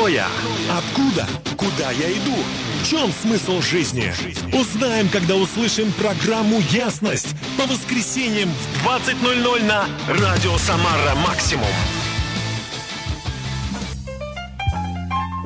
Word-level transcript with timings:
Кто 0.00 0.08
я? 0.08 0.28
Откуда? 0.70 1.26
Куда 1.58 1.90
я 1.90 2.10
иду? 2.10 2.34
В 2.82 2.88
чем 2.88 3.10
смысл 3.12 3.60
жизни? 3.60 4.10
Узнаем, 4.58 5.10
когда 5.10 5.36
услышим 5.36 5.92
программу 5.92 6.60
«Ясность» 6.70 7.36
по 7.58 7.66
воскресеньям 7.66 8.48
в 8.48 8.86
20.00 8.86 9.62
на 9.66 9.84
Радио 10.08 10.56
Самара 10.56 11.14
Максимум. 11.16 11.66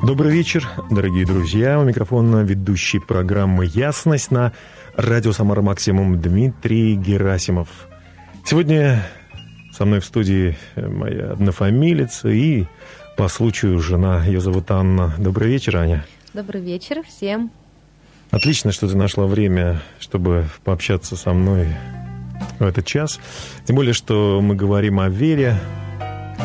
Добрый 0.03 0.31
вечер, 0.31 0.65
дорогие 0.89 1.25
друзья. 1.25 1.77
У 1.77 1.83
микрофона 1.83 2.37
ведущий 2.37 2.99
программы 2.99 3.65
«Ясность» 3.65 4.31
на 4.31 4.53
Радио 4.95 5.33
Самара 5.33 5.63
Максимум 5.63 6.21
Дмитрий 6.21 6.95
Герасимов. 6.95 7.67
Сегодня 8.45 9.05
со 9.73 9.83
мной 9.83 9.99
в 9.99 10.05
студии 10.05 10.55
моя 10.77 11.33
однофамилица 11.33 12.29
и 12.29 12.63
по 13.15 13.27
случаю 13.29 13.79
жена. 13.79 14.25
Ее 14.25 14.41
зовут 14.41 14.69
Анна. 14.71 15.13
Добрый 15.17 15.49
вечер, 15.49 15.77
Аня. 15.77 16.05
Добрый 16.33 16.61
вечер 16.61 17.01
всем. 17.03 17.49
Отлично, 18.31 18.71
что 18.71 18.89
ты 18.89 18.97
нашла 18.97 19.25
время, 19.25 19.81
чтобы 19.99 20.49
пообщаться 20.63 21.15
со 21.15 21.31
мной 21.31 21.67
в 22.59 22.63
этот 22.63 22.85
час. 22.85 23.19
Тем 23.65 23.77
более, 23.77 23.93
что 23.93 24.41
мы 24.41 24.55
говорим 24.55 24.99
о 24.99 25.07
вере. 25.07 25.57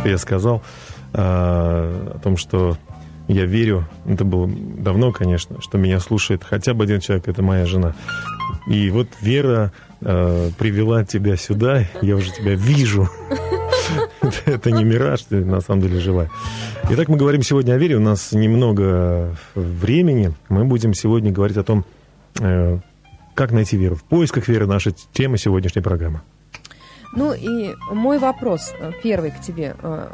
Я 0.05 0.19
сказал 0.19 0.63
а, 1.13 2.15
о 2.15 2.19
том, 2.21 2.37
что 2.37 2.79
я 3.27 3.45
верю, 3.45 3.89
это 4.07 4.25
было 4.25 4.49
давно, 4.49 5.13
конечно, 5.13 5.61
что 5.61 5.79
меня 5.79 6.01
слушает 6.01 6.45
хотя 6.45 6.75
бы 6.75 6.85
один 6.85 7.01
человек, 7.01 7.29
это 7.29 7.43
моя 7.43 7.67
жена. 7.67 7.95
И 8.67 8.91
вот 8.91 9.09
вера 9.21 9.73
э, 10.01 10.51
привела 10.59 11.05
тебя 11.05 11.37
сюда, 11.37 11.85
я 12.03 12.17
уже 12.17 12.33
тебя 12.33 12.55
вижу. 12.55 13.09
Это 14.47 14.71
не 14.71 14.85
мираж, 14.85 15.23
ты 15.23 15.45
на 15.45 15.61
самом 15.61 15.83
деле 15.83 15.99
живая. 16.01 16.31
Итак, 16.91 17.09
мы 17.09 17.17
говорим 17.17 17.43
сегодня 17.43 17.75
о 17.75 17.79
вере. 17.79 17.97
У 17.97 18.01
нас 18.01 18.33
немного 18.33 19.37
времени. 19.55 20.33
Мы 20.49 20.65
будем 20.65 20.95
сегодня 20.95 21.33
говорить 21.33 21.57
о 21.57 21.63
том, 21.63 21.85
э, 22.41 22.79
как 23.35 23.53
найти 23.53 23.77
веру. 23.77 23.97
В 23.97 24.05
поисках 24.05 24.49
веры 24.49 24.67
наша 24.67 24.93
тема 25.13 25.39
сегодняшней 25.39 25.83
программы. 25.83 26.21
Ну 27.13 27.33
и 27.33 27.75
мой 27.91 28.19
вопрос 28.19 28.73
э, 28.79 28.93
первый 29.03 29.31
к 29.31 29.41
тебе. 29.41 29.75
Э, 29.83 30.09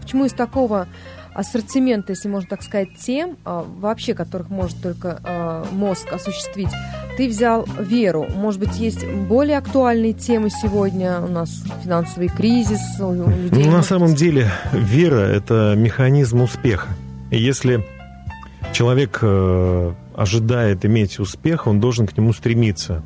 почему 0.00 0.26
из 0.26 0.32
такого 0.32 0.86
ассортимента, 1.36 2.12
если 2.12 2.28
можно 2.28 2.48
так 2.48 2.62
сказать, 2.62 2.88
тем, 2.98 3.36
вообще 3.44 4.14
которых 4.14 4.48
может 4.48 4.80
только 4.80 5.64
мозг 5.72 6.12
осуществить, 6.12 6.70
ты 7.16 7.28
взял 7.28 7.66
веру. 7.78 8.26
Может 8.34 8.60
быть, 8.60 8.76
есть 8.76 9.06
более 9.06 9.58
актуальные 9.58 10.12
темы 10.12 10.50
сегодня? 10.50 11.20
У 11.20 11.28
нас 11.28 11.64
финансовый 11.82 12.28
кризис 12.28 12.80
у 13.00 13.12
людей. 13.12 13.64
Ну, 13.64 13.70
на 13.70 13.82
самом 13.82 14.10
быть... 14.10 14.18
деле, 14.18 14.50
вера– 14.72 15.20
это 15.20 15.74
механизм 15.76 16.40
успеха. 16.40 16.88
И 17.30 17.38
если 17.38 17.84
человек 18.72 19.18
э, 19.22 19.92
ожидает 20.14 20.84
иметь 20.84 21.18
успех, 21.18 21.66
он 21.66 21.80
должен 21.80 22.06
к 22.06 22.16
нему 22.16 22.32
стремиться. 22.32 23.02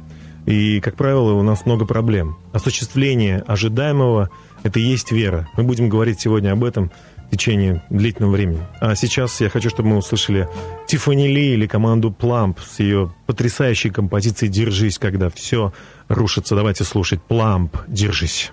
И, 0.47 0.81
как 0.81 0.97
правило, 0.97 1.33
у 1.33 1.43
нас 1.43 1.67
много 1.67 1.85
проблем. 1.85 2.37
Осуществление 2.53 3.45
ожидаемого– 3.47 4.31
это 4.63 4.81
и 4.81 4.83
есть 4.83 5.13
вера. 5.13 5.49
Мы 5.57 5.63
будем 5.65 5.89
говорить 5.89 6.21
сегодня 6.21 6.53
об 6.53 6.65
этом– 6.65 6.91
в 7.31 7.37
течение 7.37 7.83
длительного 7.91 8.33
времени. 8.33 8.67
А 8.81 8.97
сейчас 8.97 9.41
я 9.41 9.49
хочу, 9.49 9.71
чтобы 9.71 9.91
мы 9.91 9.99
услышали 9.99 10.49
Тиффани 10.89 11.29
Ли 11.29 11.55
или 11.55 11.69
команду 11.69 12.11
Пламп 12.11 12.59
с 12.61 12.81
ее 12.81 13.13
потрясающей 13.27 13.91
композицией 13.91 14.51
«Держись», 14.51 14.99
когда 14.99 15.31
все 15.31 15.73
рушится. 16.09 16.57
Давайте 16.57 16.83
слушать 16.83 17.23
Пламп 17.23 17.77
«Держись». 17.87 18.53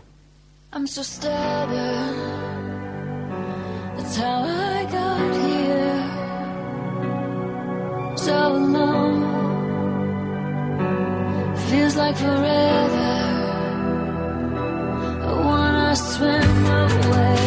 I'm 0.73 0.86
so. 0.86 1.02
That's 3.97 4.16
how 4.16 4.44
I 4.44 4.86
got 4.91 5.36
here. 5.44 6.03
So 8.16 8.34
alone. 8.34 9.23
Feels 11.69 11.96
like 11.96 12.16
forever. 12.16 13.18
I 15.24 15.34
wanna 15.44 15.96
swim 15.96 16.66
away. 16.68 17.47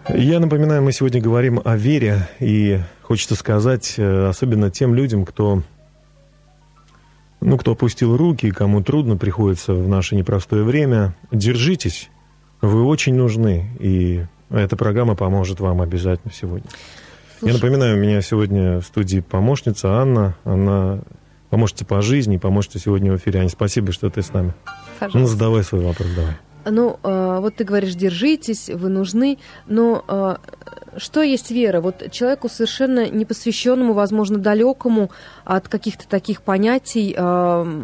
Я 0.09 0.41
напоминаю, 0.41 0.83
мы 0.83 0.93
сегодня 0.93 1.21
говорим 1.21 1.61
о 1.63 1.77
вере, 1.77 2.27
и 2.41 2.81
хочется 3.03 3.35
сказать, 3.35 3.97
э, 3.99 4.29
особенно 4.29 4.71
тем 4.71 4.95
людям, 4.95 5.27
кто, 5.27 5.63
ну, 7.43 7.59
кто 7.59 7.73
опустил 7.73 8.17
руки, 8.17 8.51
кому 8.53 8.83
трудно 8.83 9.19
приходится 9.19 9.75
в 9.75 9.87
наше 9.87 10.17
непростое 10.17 10.65
время, 10.65 11.15
держитесь, 11.31 12.09
вы 12.63 12.85
очень 12.85 13.17
нужны, 13.17 13.69
и 13.81 14.25
эта 14.51 14.77
программа 14.77 15.15
поможет 15.15 15.61
вам 15.61 15.81
обязательно 15.81 16.33
сегодня. 16.33 16.69
Слушай. 17.39 17.53
Я 17.53 17.55
напоминаю, 17.55 17.97
у 17.97 18.01
меня 18.01 18.21
сегодня 18.21 18.81
в 18.81 18.85
студии 18.85 19.21
помощница 19.21 20.01
Анна. 20.01 20.37
Она 20.45 21.01
помощница 21.51 21.85
по 21.85 22.03
жизни, 22.03 22.37
помощница 22.37 22.79
сегодня 22.79 23.13
в 23.13 23.17
эфире. 23.17 23.41
Аня, 23.41 23.49
спасибо, 23.49 23.93
что 23.93 24.11
ты 24.11 24.23
с 24.23 24.33
нами. 24.33 24.55
Пожалуйста. 24.99 25.19
Ну, 25.19 25.27
задавай 25.27 25.63
свой 25.63 25.83
вопрос, 25.83 26.09
давай. 26.17 26.37
Ну, 26.71 26.99
э, 27.03 27.39
вот 27.41 27.55
ты 27.57 27.65
говоришь, 27.65 27.95
держитесь, 27.95 28.69
вы 28.69 28.89
нужны, 28.89 29.39
но 29.67 30.05
э, 30.07 30.37
что 30.99 31.23
есть 31.23 31.51
вера? 31.51 31.81
Вот 31.81 32.11
человеку 32.11 32.49
совершенно 32.49 33.09
непосвященному, 33.09 33.93
возможно, 33.93 34.39
далекому 34.39 35.11
от 35.45 35.69
каких-то 35.69 36.07
таких 36.09 36.43
понятий, 36.43 37.15
э, 37.17 37.83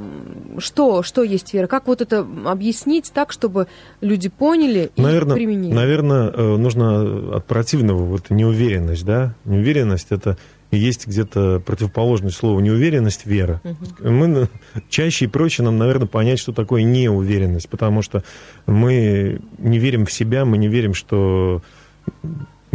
что, 0.58 1.02
что 1.02 1.22
есть 1.22 1.54
вера? 1.54 1.66
Как 1.66 1.86
вот 1.86 2.00
это 2.00 2.26
объяснить 2.44 3.12
так, 3.14 3.32
чтобы 3.32 3.66
люди 4.00 4.28
поняли 4.28 4.90
и 4.96 5.02
наверное, 5.02 5.34
применили? 5.36 5.72
Наверное, 5.72 6.30
нужно 6.30 7.36
от 7.36 7.46
противного 7.46 8.04
вот 8.04 8.30
неуверенность, 8.30 9.04
да? 9.04 9.34
Неуверенность 9.44 10.08
это 10.10 10.36
и 10.74 10.78
есть 10.78 11.06
где-то 11.06 11.62
противоположность 11.64 12.36
слова 12.36 12.60
неуверенность, 12.60 13.26
вера. 13.26 13.60
Угу. 13.64 14.10
Мы 14.10 14.48
чаще 14.88 15.26
и 15.26 15.28
проще 15.28 15.62
нам, 15.62 15.78
наверное, 15.78 16.08
понять, 16.08 16.38
что 16.38 16.52
такое 16.52 16.82
неуверенность, 16.82 17.68
потому 17.68 18.02
что 18.02 18.24
мы 18.66 19.40
не 19.58 19.78
верим 19.78 20.04
в 20.04 20.12
себя, 20.12 20.44
мы 20.44 20.58
не 20.58 20.68
верим, 20.68 20.94
что 20.94 21.62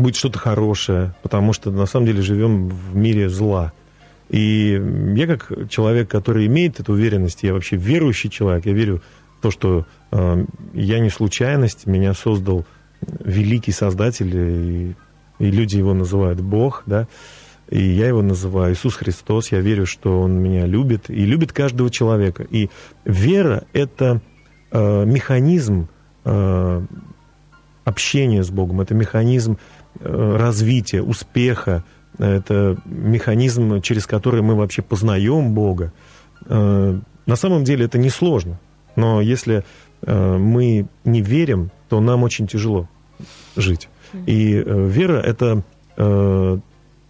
будет 0.02 0.16
что-то 0.16 0.40
хорошее, 0.40 1.14
потому 1.22 1.54
что 1.54 1.72
на 1.72 1.86
самом 1.86 2.08
деле 2.08 2.22
живем 2.22 2.70
в 2.70 2.96
мире 2.96 3.30
зла. 3.30 3.74
И 4.30 4.80
я 5.16 5.28
как 5.28 5.70
человек, 5.70 6.10
который 6.10 6.46
имеет 6.46 6.80
эту 6.80 6.94
уверенность, 6.94 7.44
я 7.44 7.54
вообще 7.54 7.76
верующий 7.76 8.30
человек, 8.30 8.66
я 8.66 8.74
верю 8.74 9.02
в 9.38 9.42
то, 9.42 9.52
что 9.52 9.86
э, 10.12 10.46
я 10.74 11.00
не 11.00 11.10
случайность, 11.10 11.88
меня 11.88 12.14
создал 12.14 12.66
великий 13.02 13.72
Создатель, 13.72 14.36
и, 14.36 14.96
и 15.40 15.52
люди 15.52 15.78
его 15.78 15.94
называют 15.94 16.42
Бог, 16.42 16.84
да, 16.86 17.08
и 17.70 17.82
я 17.82 18.08
его 18.08 18.22
называю 18.22 18.74
Иисус 18.74 18.96
Христос, 18.96 19.52
я 19.52 19.62
верю, 19.62 19.86
что 19.86 20.22
Он 20.22 20.34
меня 20.34 20.66
любит 20.66 21.10
и 21.10 21.26
любит 21.26 21.54
каждого 21.54 21.90
человека. 21.90 22.46
И 22.50 22.70
вера— 23.06 23.64
это 23.74 24.22
э, 24.72 25.06
механизм 25.06 25.88
э, 26.26 26.82
общения 27.86 28.44
с 28.44 28.50
Богом, 28.50 28.82
это 28.82 28.96
механизм 28.96 29.58
развития, 30.02 31.02
успеха, 31.02 31.84
это 32.18 32.78
механизм, 32.86 33.82
через 33.82 34.08
который 34.08 34.42
мы 34.42 34.56
вообще 34.56 34.82
познаем 34.82 35.54
Бога. 35.54 35.94
Э, 36.46 37.00
на 37.26 37.36
самом 37.36 37.64
деле 37.64 37.86
это 37.86 37.98
несложно, 37.98 38.60
но 38.96 39.22
если 39.22 39.64
э, 40.02 40.38
мы 40.38 40.88
не 41.06 41.22
верим, 41.22 41.72
то 41.88 42.02
нам 42.02 42.24
очень 42.24 42.48
тяжело 42.48 42.88
жить. 43.56 43.90
И 44.26 44.56
э, 44.56 44.88
вера— 44.88 45.22
это 45.24 45.64
э, 45.98 46.60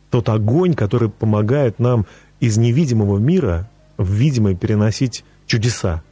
тот 0.10 0.30
огонь, 0.30 0.74
который 0.74 1.10
помогает 1.10 1.80
нам 1.80 2.06
из 2.40 2.58
невидимого 2.58 3.18
мира 3.18 3.70
в 3.98 4.12
видимое 4.12 4.56
переносить 4.56 5.24
чудеса, 5.46 6.04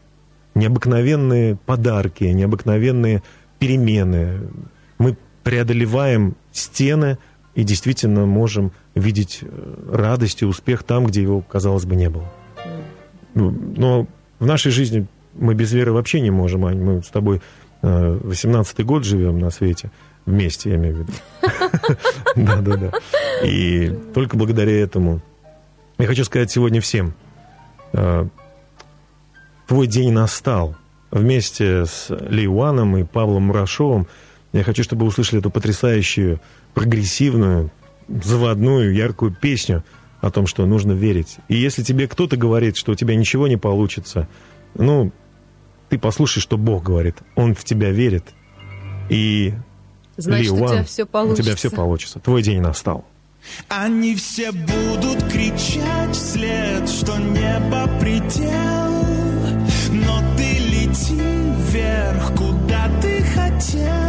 необыкновенные 0.55 1.55
подарки, 1.55 2.25
необыкновенные 2.25 3.23
перемены. 3.59 4.49
Мы 4.97 5.17
преодолеваем 5.43 6.35
стены 6.57 7.17
и 7.55 7.63
действительно 7.63 8.25
можем 8.25 8.71
видеть 8.95 9.39
э, 9.41 9.89
радость 9.91 10.41
и 10.41 10.45
успех 10.45 10.83
там, 10.83 11.05
где 11.05 11.21
его, 11.21 11.41
казалось 11.41 11.85
бы, 11.85 11.95
не 11.95 12.09
было. 12.09 12.25
Ну, 13.33 13.51
но 13.51 14.07
в 14.39 14.45
нашей 14.45 14.71
жизни 14.71 15.07
мы 15.33 15.53
без 15.53 15.71
веры 15.71 15.91
вообще 15.91 16.21
не 16.21 16.31
можем, 16.31 16.65
Ань. 16.65 16.81
Мы 16.81 17.03
с 17.03 17.07
тобой 17.07 17.41
18-й 17.81 18.83
э, 18.83 18.85
год 18.85 19.03
живем 19.03 19.39
на 19.39 19.49
свете– 19.49 19.91
Вместе, 20.27 20.71
я 20.71 20.75
имею 20.75 20.95
в 20.95 20.99
виду. 20.99 21.13
Да, 22.35 22.57
да, 22.57 22.75
да. 22.75 22.91
И 23.43 23.89
только 24.13 24.35
благодаря 24.35 24.77
этому. 24.77 25.21
Я 25.97 26.05
хочу 26.05 26.25
сказать 26.25 26.51
сегодня 26.51 26.81
всем. 26.81 27.13
Э, 27.93 28.27
твой 29.67 29.87
день 29.87 30.11
настал. 30.11 30.75
Вместе 31.11 31.85
с 31.85 32.09
Ли 32.09 32.45
Уаном 32.45 32.97
и 32.97 33.05
Павлом 33.05 33.43
Мурашовым 33.43 34.07
я 34.53 34.63
хочу, 34.63 34.83
чтобы 34.83 35.03
вы 35.03 35.09
услышали 35.09 35.39
эту 35.39 35.49
потрясающую, 35.49 36.39
прогрессивную, 36.73 37.71
заводную, 38.07 38.93
яркую 38.93 39.35
песню 39.35 39.83
о 40.21 40.31
том, 40.31 40.47
что 40.47 40.65
нужно 40.65 40.93
верить. 40.93 41.37
И 41.47 41.55
если 41.55 41.83
тебе 41.83 42.07
кто-то 42.07 42.37
говорит, 42.37 42.77
что 42.77 42.93
у 42.93 42.95
тебя 42.95 43.15
ничего 43.15 43.47
не 43.47 43.57
получится, 43.57 44.27
ну, 44.73 45.11
ты 45.89 45.97
послушай, 45.97 46.39
что 46.39 46.57
Бог 46.57 46.83
говорит. 46.83 47.17
Он 47.35 47.55
в 47.55 47.63
тебя 47.63 47.91
верит. 47.91 48.25
И 49.09 49.53
Значит, 50.17 50.51
Ли, 50.51 50.59
у 50.59 50.67
тебя 50.67 50.83
все 50.83 51.05
получится. 51.05 51.41
У 51.41 51.45
тебя 51.45 51.55
все 51.55 51.71
получится. 51.71 52.19
Твой 52.19 52.41
день 52.41 52.61
настал. 52.61 53.05
Они 53.69 54.15
все 54.15 54.51
будут 54.51 55.23
кричать 55.31 56.15
вслед, 56.15 56.89
что 56.89 57.17
небо 57.17 57.87
предел, 57.99 59.05
но 59.91 60.35
ты 60.35 60.57
лети 60.57 61.21
вверх, 61.69 62.31
куда 62.35 62.89
ты 63.01 63.21
хотел. 63.23 64.06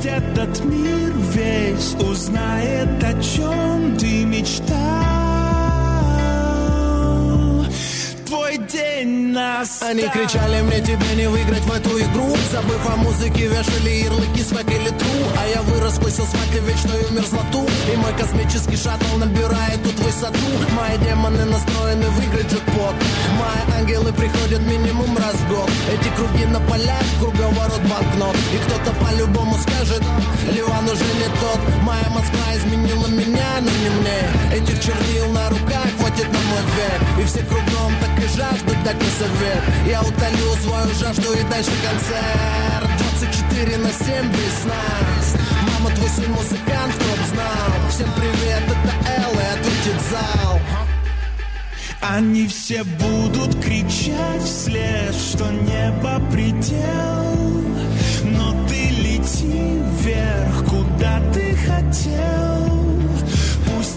Пусть 0.00 0.12
этот 0.12 0.64
мир 0.64 1.12
весь 1.34 1.94
узнает, 1.94 3.04
о 3.04 3.22
чем 3.22 3.98
ты 3.98 4.24
мечтал 4.24 5.29
твой 8.50 8.68
день 8.68 9.32
настал. 9.32 9.90
Они 9.90 10.02
кричали 10.08 10.62
мне 10.62 10.80
тебе 10.80 11.14
не 11.16 11.28
выиграть 11.28 11.62
в 11.62 11.72
эту 11.72 11.98
игру. 12.00 12.36
Забыв 12.52 12.88
о 12.88 12.96
музыке, 12.96 13.46
вешали 13.46 13.90
ярлыки 14.04 14.42
свек 14.42 14.66
или 14.68 14.88
тру. 14.88 15.16
А 15.38 15.46
я 15.48 15.62
вырос, 15.62 15.98
плысил 15.98 16.26
смаки 16.26 16.58
вечную 16.60 17.04
мерзлоту 17.12 17.66
И 17.92 17.96
мой 17.96 18.12
космический 18.18 18.76
шаттл 18.76 19.16
набирает 19.16 19.82
тут 19.82 19.98
высоту. 20.00 20.50
Мои 20.72 20.98
демоны 20.98 21.44
настроены 21.44 22.06
выиграть 22.10 22.52
джекпот. 22.52 22.94
Мои 23.38 23.78
ангелы 23.78 24.12
приходят 24.12 24.60
минимум 24.62 25.16
раз 25.16 25.34
в 25.34 25.48
год. 25.48 25.70
Эти 25.92 26.08
круги 26.16 26.44
на 26.46 26.60
полях, 26.60 27.04
круговорот 27.20 27.82
банкнот 27.82 28.36
И 28.54 28.58
кто-то 28.66 28.90
по-любому 29.04 29.56
скажет, 29.58 30.02
Ливан 30.52 30.84
уже 30.84 31.10
не 31.20 31.28
тот. 31.40 31.60
Моя 31.82 32.08
Москва 32.10 32.56
изменила 32.56 33.06
меня, 33.06 33.60
но 33.60 33.70
не 33.70 33.90
мне. 34.00 34.58
Этих 34.58 34.80
чернил 34.82 35.32
на 35.32 35.48
руках 35.50 35.99
мой 36.50 36.64
век 36.76 37.00
И 37.22 37.24
все 37.26 37.42
кругом 37.44 37.92
так 38.00 38.24
и 38.24 38.28
жаждут 38.36 38.82
дать 38.84 38.96
мне 38.96 39.10
совет 39.18 39.62
Я 39.86 40.00
утолю 40.02 40.50
свою 40.62 40.94
жажду 41.00 41.32
и 41.32 41.42
дальше 41.50 41.70
концерт. 41.82 42.90
24 43.20 43.76
на 43.78 43.92
7 43.92 44.32
без 44.32 44.64
нас. 44.64 45.36
Мама, 45.62 45.94
твой 45.94 46.08
сын 46.08 46.30
музыкант, 46.30 46.94
кто 46.94 47.24
знал. 47.34 47.90
Всем 47.90 48.08
привет, 48.16 48.62
это 48.66 49.22
Элла 49.22 49.40
и 49.40 49.58
ответит 49.58 50.00
зал. 50.10 50.60
Они 52.00 52.46
все 52.48 52.82
будут 52.84 53.62
кричать 53.62 54.42
вслед, 54.42 55.14
что 55.14 55.50
небо 55.50 56.20
предел. 56.30 57.64
Но 58.24 58.66
ты 58.68 58.90
лети 58.90 59.82
вверх, 60.00 60.64
куда 60.64 61.20
ты 61.32 61.54
хотел 61.56 62.49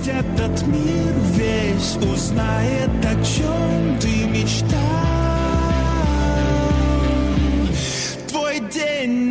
Пусть 0.04 0.16
этот 0.18 0.68
мир 0.68 1.14
весь 1.32 1.96
узнает, 1.96 2.90
о 3.06 3.24
чем 3.24 3.98
ты 4.02 4.26
мечтал. 4.26 5.13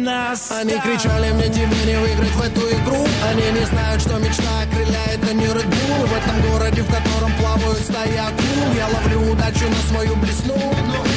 Настал. 0.03 0.59
Они 0.59 0.75
кричали 0.81 1.31
мне, 1.31 1.49
тебе 1.49 1.79
не 1.87 1.97
выиграть 1.97 2.35
в 2.35 2.43
эту 2.43 2.61
игру. 2.61 3.07
Они 3.31 3.61
не 3.61 3.65
знают, 3.67 4.03
что 4.03 4.19
мечта 4.19 4.51
окрыляет, 4.67 5.21
а 5.23 5.33
не 5.33 5.47
Bull 5.47 6.07
В 6.07 6.13
этом 6.17 6.51
городе, 6.51 6.83
в 6.83 6.91
котором 6.91 7.33
плавают 7.39 7.79
стаи 7.79 8.17
акул 8.17 8.75
Я 8.75 8.89
ловлю 8.89 9.33
удачу 9.33 9.69
на 9.69 9.83
свою 9.89 10.17
блесну. 10.17 10.59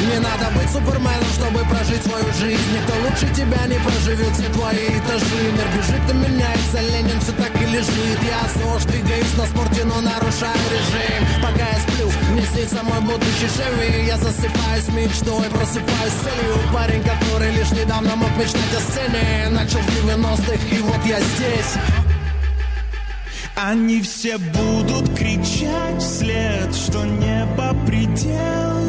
Не 0.05 0.19
надо 0.19 0.51
быть 0.53 0.69
суперменом, 0.69 1.31
чтобы 1.33 1.65
прожить 1.65 2.03
свою 2.03 2.29
жизнь. 2.37 2.61
Никто 2.73 2.93
лучше 3.01 3.33
тебя 3.33 3.65
не 3.65 3.79
проживет 3.79 4.33
все 4.33 4.49
твои 4.53 4.87
этажи 4.99 5.41
Мир 5.57 5.67
бежит 5.73 6.05
и 6.05 6.13
меняется, 6.13 6.79
Ленин 6.81 7.19
все 7.21 7.31
так 7.33 7.55
и 7.59 7.65
лежит. 7.65 8.19
Я 8.21 8.45
ЗОЖ, 8.53 8.83
двигаюсь 8.85 9.33
на 9.37 9.45
спорте, 9.47 9.83
но 9.85 9.99
нарушаю 10.01 10.61
режим. 10.69 11.41
Пока 11.41 11.65
я 11.65 11.79
сплю, 11.81 12.11
мне 12.35 12.45
снится 12.45 12.83
мой 12.83 12.99
будущий 13.01 13.47
Шеви 13.47 14.07
Я 14.07 14.17
засыпаюсь 14.17 14.87
мечтой, 14.89 15.49
просыпаюсь 15.49 16.13
целью. 16.23 16.73
Парень, 16.73 17.01
который 17.03 17.51
лишь 17.51 17.71
недавно 17.71 18.15
мог 18.15 18.29
мечтать 18.37 18.75
о 18.75 18.81
сцене 18.81 19.49
Начал 19.51 19.79
в 19.79 20.05
90-х, 20.05 20.75
и 20.75 20.79
вот 20.79 21.05
я 21.05 21.19
здесь. 21.19 21.75
Они 23.55 24.01
все 24.01 24.37
будут 24.37 25.17
кричать 25.17 26.01
вслед, 26.01 26.75
что 26.75 27.05
небо 27.05 27.73
предел. 27.87 28.81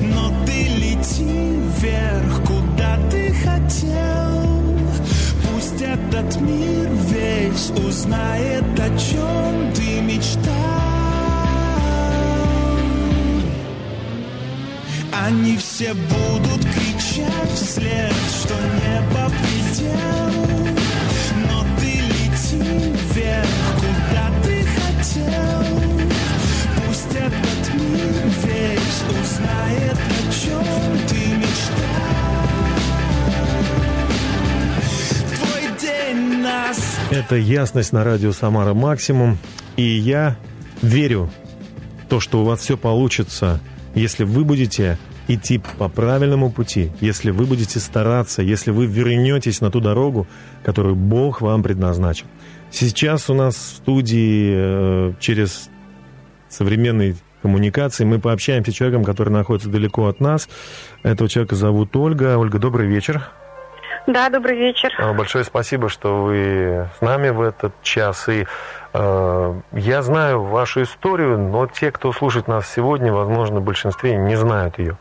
Но 0.00 0.44
ты 0.44 0.66
лети 0.66 1.60
вверх, 1.78 2.42
куда 2.44 2.98
ты 3.08 3.32
хотел. 3.34 4.76
Пусть 5.44 5.80
этот 5.80 6.40
мир 6.40 6.88
весь 7.06 7.70
узнает, 7.86 8.64
о 8.80 8.98
чем 8.98 9.72
ты 9.74 10.00
мечтал 10.00 10.87
Они 15.20 15.56
все 15.56 15.94
будут 15.94 16.64
кричать 16.64 17.52
вслед, 17.52 18.12
что 18.40 18.54
небо 18.54 19.30
предел 19.42 20.30
Но 21.48 21.64
ты 21.78 22.00
лети 22.00 22.62
вверх, 23.12 23.48
куда 23.76 24.30
ты 24.44 24.64
хотел. 24.64 25.64
Пусть 26.76 27.14
этот 27.14 27.74
мир 27.74 28.14
весь 28.44 29.02
узнает, 29.10 29.98
о 29.98 30.32
чем 30.32 31.08
ты 31.08 31.20
мечтал 31.36 32.48
Твой 35.34 35.64
день 35.80 36.42
нас 36.42 36.78
Это 37.10 37.34
ясность 37.34 37.92
на 37.92 38.04
радио 38.04 38.32
Самара 38.32 38.72
Максимум. 38.72 39.38
И 39.76 39.82
я 39.82 40.36
верю 40.80 41.28
то, 42.08 42.20
что 42.20 42.40
у 42.40 42.44
вас 42.44 42.60
все 42.60 42.76
получится, 42.76 43.60
если 43.98 44.24
вы 44.24 44.44
будете 44.44 44.98
идти 45.28 45.60
по 45.78 45.88
правильному 45.88 46.50
пути, 46.50 46.90
если 47.00 47.30
вы 47.30 47.44
будете 47.44 47.78
стараться, 47.80 48.42
если 48.42 48.70
вы 48.70 48.86
вернетесь 48.86 49.60
на 49.60 49.70
ту 49.70 49.80
дорогу, 49.80 50.26
которую 50.64 50.94
Бог 50.94 51.40
вам 51.40 51.62
предназначил. 51.62 52.26
Сейчас 52.70 53.28
у 53.30 53.34
нас 53.34 53.54
в 53.56 53.76
студии 53.76 54.52
э, 54.54 55.12
через 55.20 55.70
современные 56.48 57.16
коммуникации 57.42 58.04
мы 58.04 58.18
пообщаемся 58.18 58.72
с 58.72 58.74
человеком, 58.74 59.04
который 59.04 59.30
находится 59.30 59.68
далеко 59.68 60.06
от 60.06 60.20
нас. 60.20 60.48
Этого 61.02 61.28
человека 61.28 61.54
зовут 61.54 61.94
Ольга. 61.96 62.36
Ольга, 62.38 62.58
добрый 62.58 62.86
вечер. 62.86 63.30
Да, 64.06 64.30
добрый 64.30 64.56
вечер. 64.56 64.90
Большое 65.14 65.44
спасибо, 65.44 65.90
что 65.90 66.22
вы 66.24 66.88
с 66.98 67.02
нами 67.02 67.28
в 67.28 67.42
этот 67.42 67.74
час. 67.82 68.26
И 68.28 68.46
я 69.00 70.02
знаю 70.02 70.42
вашу 70.42 70.82
историю, 70.82 71.38
но 71.38 71.66
те, 71.66 71.92
кто 71.92 72.12
слушает 72.12 72.48
нас 72.48 72.68
сегодня, 72.68 73.12
возможно, 73.12 73.60
в 73.60 73.62
большинстве 73.62 74.16
не 74.16 74.34
знают 74.34 74.78
ее. 74.78 74.96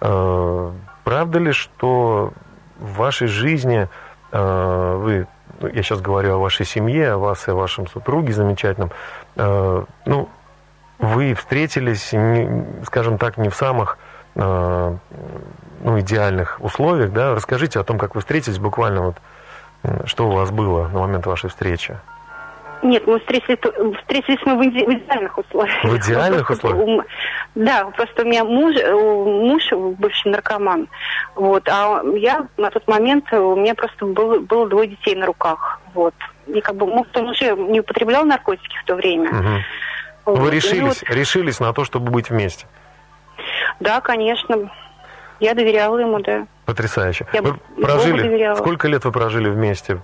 Э, 0.00 0.70
правда 1.04 1.38
ли, 1.38 1.52
что 1.52 2.32
в 2.78 2.96
вашей 2.96 3.28
жизни 3.28 3.88
э, 4.32 4.96
вы, 4.96 5.26
ну, 5.60 5.68
я 5.68 5.82
сейчас 5.82 6.00
говорю 6.00 6.34
о 6.34 6.38
вашей 6.38 6.66
семье, 6.66 7.12
о 7.12 7.18
вас 7.18 7.48
и 7.48 7.50
о 7.50 7.54
вашем 7.54 7.86
супруге 7.86 8.32
замечательном, 8.32 8.90
э, 9.36 9.84
ну, 10.06 10.28
вы 10.98 11.34
встретились, 11.34 12.14
скажем 12.86 13.18
так, 13.18 13.36
не 13.36 13.48
в 13.48 13.54
самых 13.54 13.98
э, 14.36 14.96
ну, 15.82 16.00
идеальных 16.00 16.58
условиях, 16.60 17.12
да? 17.12 17.34
Расскажите 17.34 17.80
о 17.80 17.84
том, 17.84 17.98
как 17.98 18.14
вы 18.14 18.20
встретились, 18.20 18.58
буквально 18.58 19.02
вот, 19.02 19.16
что 20.06 20.28
у 20.28 20.32
вас 20.32 20.50
было 20.50 20.88
на 20.88 21.00
момент 21.00 21.26
вашей 21.26 21.50
встречи. 21.50 21.98
Нет, 22.84 23.06
мы 23.06 23.18
встретились, 23.18 23.58
встретились 23.98 24.38
мы 24.44 24.56
в, 24.56 24.60
иде- 24.60 24.84
в 24.86 24.92
идеальных 24.92 25.38
условиях. 25.38 25.82
В 25.84 25.96
идеальных 25.96 26.50
условиях? 26.50 27.06
Да, 27.54 27.86
просто 27.86 28.22
у 28.22 28.26
меня 28.26 28.44
муж, 28.44 28.76
э, 28.76 28.92
муж 28.94 29.62
бывший 29.98 30.30
наркоман, 30.30 30.88
вот, 31.34 31.66
а 31.68 32.02
я 32.14 32.46
на 32.58 32.70
тот 32.70 32.86
момент, 32.86 33.24
э, 33.32 33.38
у 33.38 33.56
меня 33.56 33.74
просто 33.74 34.04
было, 34.04 34.38
было 34.38 34.68
двое 34.68 34.88
детей 34.88 35.14
на 35.14 35.24
руках, 35.26 35.80
вот. 35.94 36.14
И 36.46 36.60
как 36.60 36.76
бы, 36.76 36.86
может, 36.86 37.16
он 37.16 37.30
уже 37.30 37.56
не 37.56 37.80
употреблял 37.80 38.24
наркотики 38.26 38.76
в 38.82 38.84
то 38.84 38.96
время. 38.96 39.30
Мгм. 39.32 39.62
Вот. 40.26 40.38
Вы 40.38 40.50
решились, 40.50 41.00
вот- 41.02 41.10
решились 41.10 41.60
на 41.60 41.72
то, 41.72 41.84
чтобы 41.84 42.10
быть 42.10 42.28
вместе. 42.28 42.66
да, 43.80 44.00
конечно. 44.02 44.70
Я 45.40 45.54
доверяла 45.54 45.98
ему, 45.98 46.20
да. 46.20 46.46
Потрясающе. 46.64 47.26
Я 47.32 47.42
вы 47.42 47.54
прожили, 47.80 48.22
доверяла. 48.22 48.54
сколько 48.56 48.88
лет 48.88 49.04
вы 49.04 49.10
прожили 49.12 49.48
вместе 49.48 50.00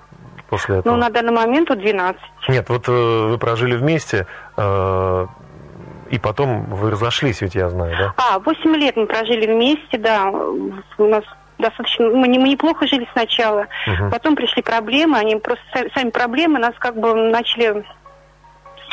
после 0.51 0.79
этого? 0.79 0.95
Ну, 0.95 1.01
на 1.01 1.09
данный 1.11 1.33
момент 1.33 1.69
вот 1.71 1.79
12. 1.79 2.21
Нет, 2.49 2.69
вот 2.69 2.89
э, 2.89 2.93
вы 2.93 3.39
прожили 3.39 3.77
вместе, 3.77 4.27
э, 4.57 5.27
и 6.11 6.19
потом 6.19 6.65
вы 6.65 6.91
разошлись, 6.91 7.41
ведь 7.41 7.55
я 7.55 7.69
знаю, 7.71 7.97
да? 7.99 8.15
А, 8.17 8.39
8 8.41 8.75
лет 8.77 8.97
мы 8.97 9.07
прожили 9.07 9.47
вместе, 9.47 9.97
да. 9.97 10.29
У 10.31 11.05
нас 11.07 11.23
достаточно... 11.59 12.09
Мы, 12.11 12.27
не- 12.29 12.39
мы 12.39 12.49
неплохо 12.49 12.87
жили 12.87 13.07
сначала. 13.13 13.67
Мгм. 13.87 14.11
Потом 14.11 14.35
пришли 14.35 14.63
проблемы, 14.63 15.19
они 15.19 15.37
просто 15.37 15.63
са- 15.75 15.89
сами 15.95 16.11
проблемы 16.11 16.59
нас 16.59 16.75
как 16.79 16.99
бы 16.99 17.15
начали 17.15 17.85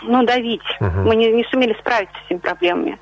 ну, 0.04 0.24
давить. 0.26 0.62
Мгм. 0.80 1.06
Мы 1.08 1.16
не, 1.16 1.32
не 1.32 1.44
сумели 1.46 1.74
справиться 1.80 2.16
с 2.24 2.26
этими 2.26 2.40
проблемами. 2.40 3.00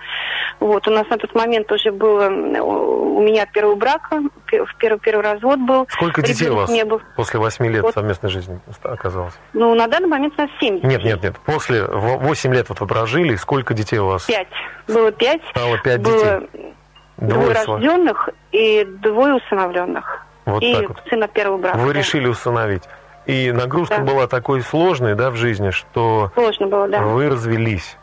Вот, 0.59 0.87
у 0.87 0.91
нас 0.91 1.07
на 1.09 1.17
тот 1.17 1.33
момент 1.35 1.71
уже 1.71 1.91
было 1.91 2.27
у 2.27 3.21
меня 3.21 3.43
от 3.43 3.51
первого 3.51 3.75
брака, 3.75 4.21
пе- 4.45 4.63
в 4.65 4.75
первый, 4.77 4.99
первый 4.99 5.21
развод 5.21 5.59
был. 5.59 5.87
Сколько 5.89 6.21
детей 6.21 6.47
у 6.49 6.51
Ребенок 6.53 6.69
вас 6.69 6.85
был. 6.85 7.01
после 7.15 7.39
восьми 7.39 7.69
лет 7.69 7.83
Вот. 7.83 7.93
совместной 7.93 8.29
жизни 8.29 8.59
оказалось? 8.83 9.33
Ну, 9.53 9.73
на 9.75 9.87
данный 9.87 10.07
момент 10.07 10.33
у 10.37 10.41
нас 10.41 10.51
семь 10.59 10.75
детей. 10.75 10.87
Нет, 10.87 11.03
нет, 11.03 11.23
нет. 11.23 11.35
После 11.45 11.83
8 11.83 12.53
лет 12.53 12.69
вот 12.69 12.79
вы 12.79 12.87
прожили, 12.87 13.35
сколько 13.35 13.73
детей 13.73 13.99
у 13.99 14.07
вас? 14.07 14.25
Пять. 14.25 14.47
Было 14.87 15.11
пять. 15.11 15.41
Стало 15.51 15.77
пять 15.79 16.01
было 16.01 16.41
детей. 16.41 16.73
двое 17.17 17.47
вами. 17.47 17.53
рожденных 17.53 18.29
и 18.51 18.85
двое 19.01 19.35
усыновленных. 19.35 20.25
Вот 20.45 20.61
и 20.61 20.75
так 20.75 20.89
вот. 20.89 20.97
сын 21.09 21.23
от 21.23 21.31
первого 21.31 21.57
брака. 21.57 21.77
Вы 21.77 21.93
да. 21.93 21.99
решили 21.99 22.27
усыновить. 22.27 22.83
И 23.25 23.51
нагрузка 23.51 23.97
Да. 23.97 24.03
была 24.03 24.27
такой 24.27 24.61
сложной, 24.61 25.15
да, 25.15 25.31
в 25.31 25.35
жизни, 25.35 25.71
что 25.71 26.31
Сложно 26.35 26.67
было, 26.67 26.87
да. 26.87 27.01
вы 27.01 27.29
развелись. 27.29 27.97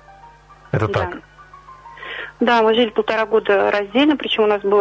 Это 0.72 0.88
Да. 0.88 0.92
так. 1.00 1.18
Да, 2.40 2.60
мы 2.62 2.74
жили 2.74 2.88
полтора 2.90 3.24
года 3.24 3.70
раздельно, 3.70 4.16
причем 4.16 4.42
у 4.44 4.46
нас 4.46 4.60
был 4.62 4.80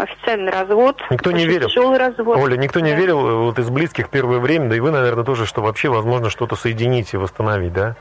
официальный 0.00 0.52
развод. 0.52 0.96
Никто 1.10 1.32
не 1.32 1.44
верил. 1.44 1.68
Тяжелый 1.68 1.98
развод. 1.98 2.36
Оля, 2.38 2.56
никто 2.56 2.78
не 2.78 2.92
Да. 2.92 2.96
верил 2.96 3.26
э, 3.28 3.34
вот 3.46 3.58
из 3.58 3.68
близких 3.68 4.10
первое 4.10 4.38
время, 4.38 4.68
да 4.68 4.76
и 4.76 4.80
вы, 4.80 4.92
наверное, 4.92 5.24
тоже, 5.24 5.44
что 5.44 5.60
вообще 5.60 5.88
возможно 5.88 6.30
что-то 6.30 6.54
соединить 6.54 7.12
и 7.12 7.16
восстановить, 7.16 7.72
да? 7.72 7.96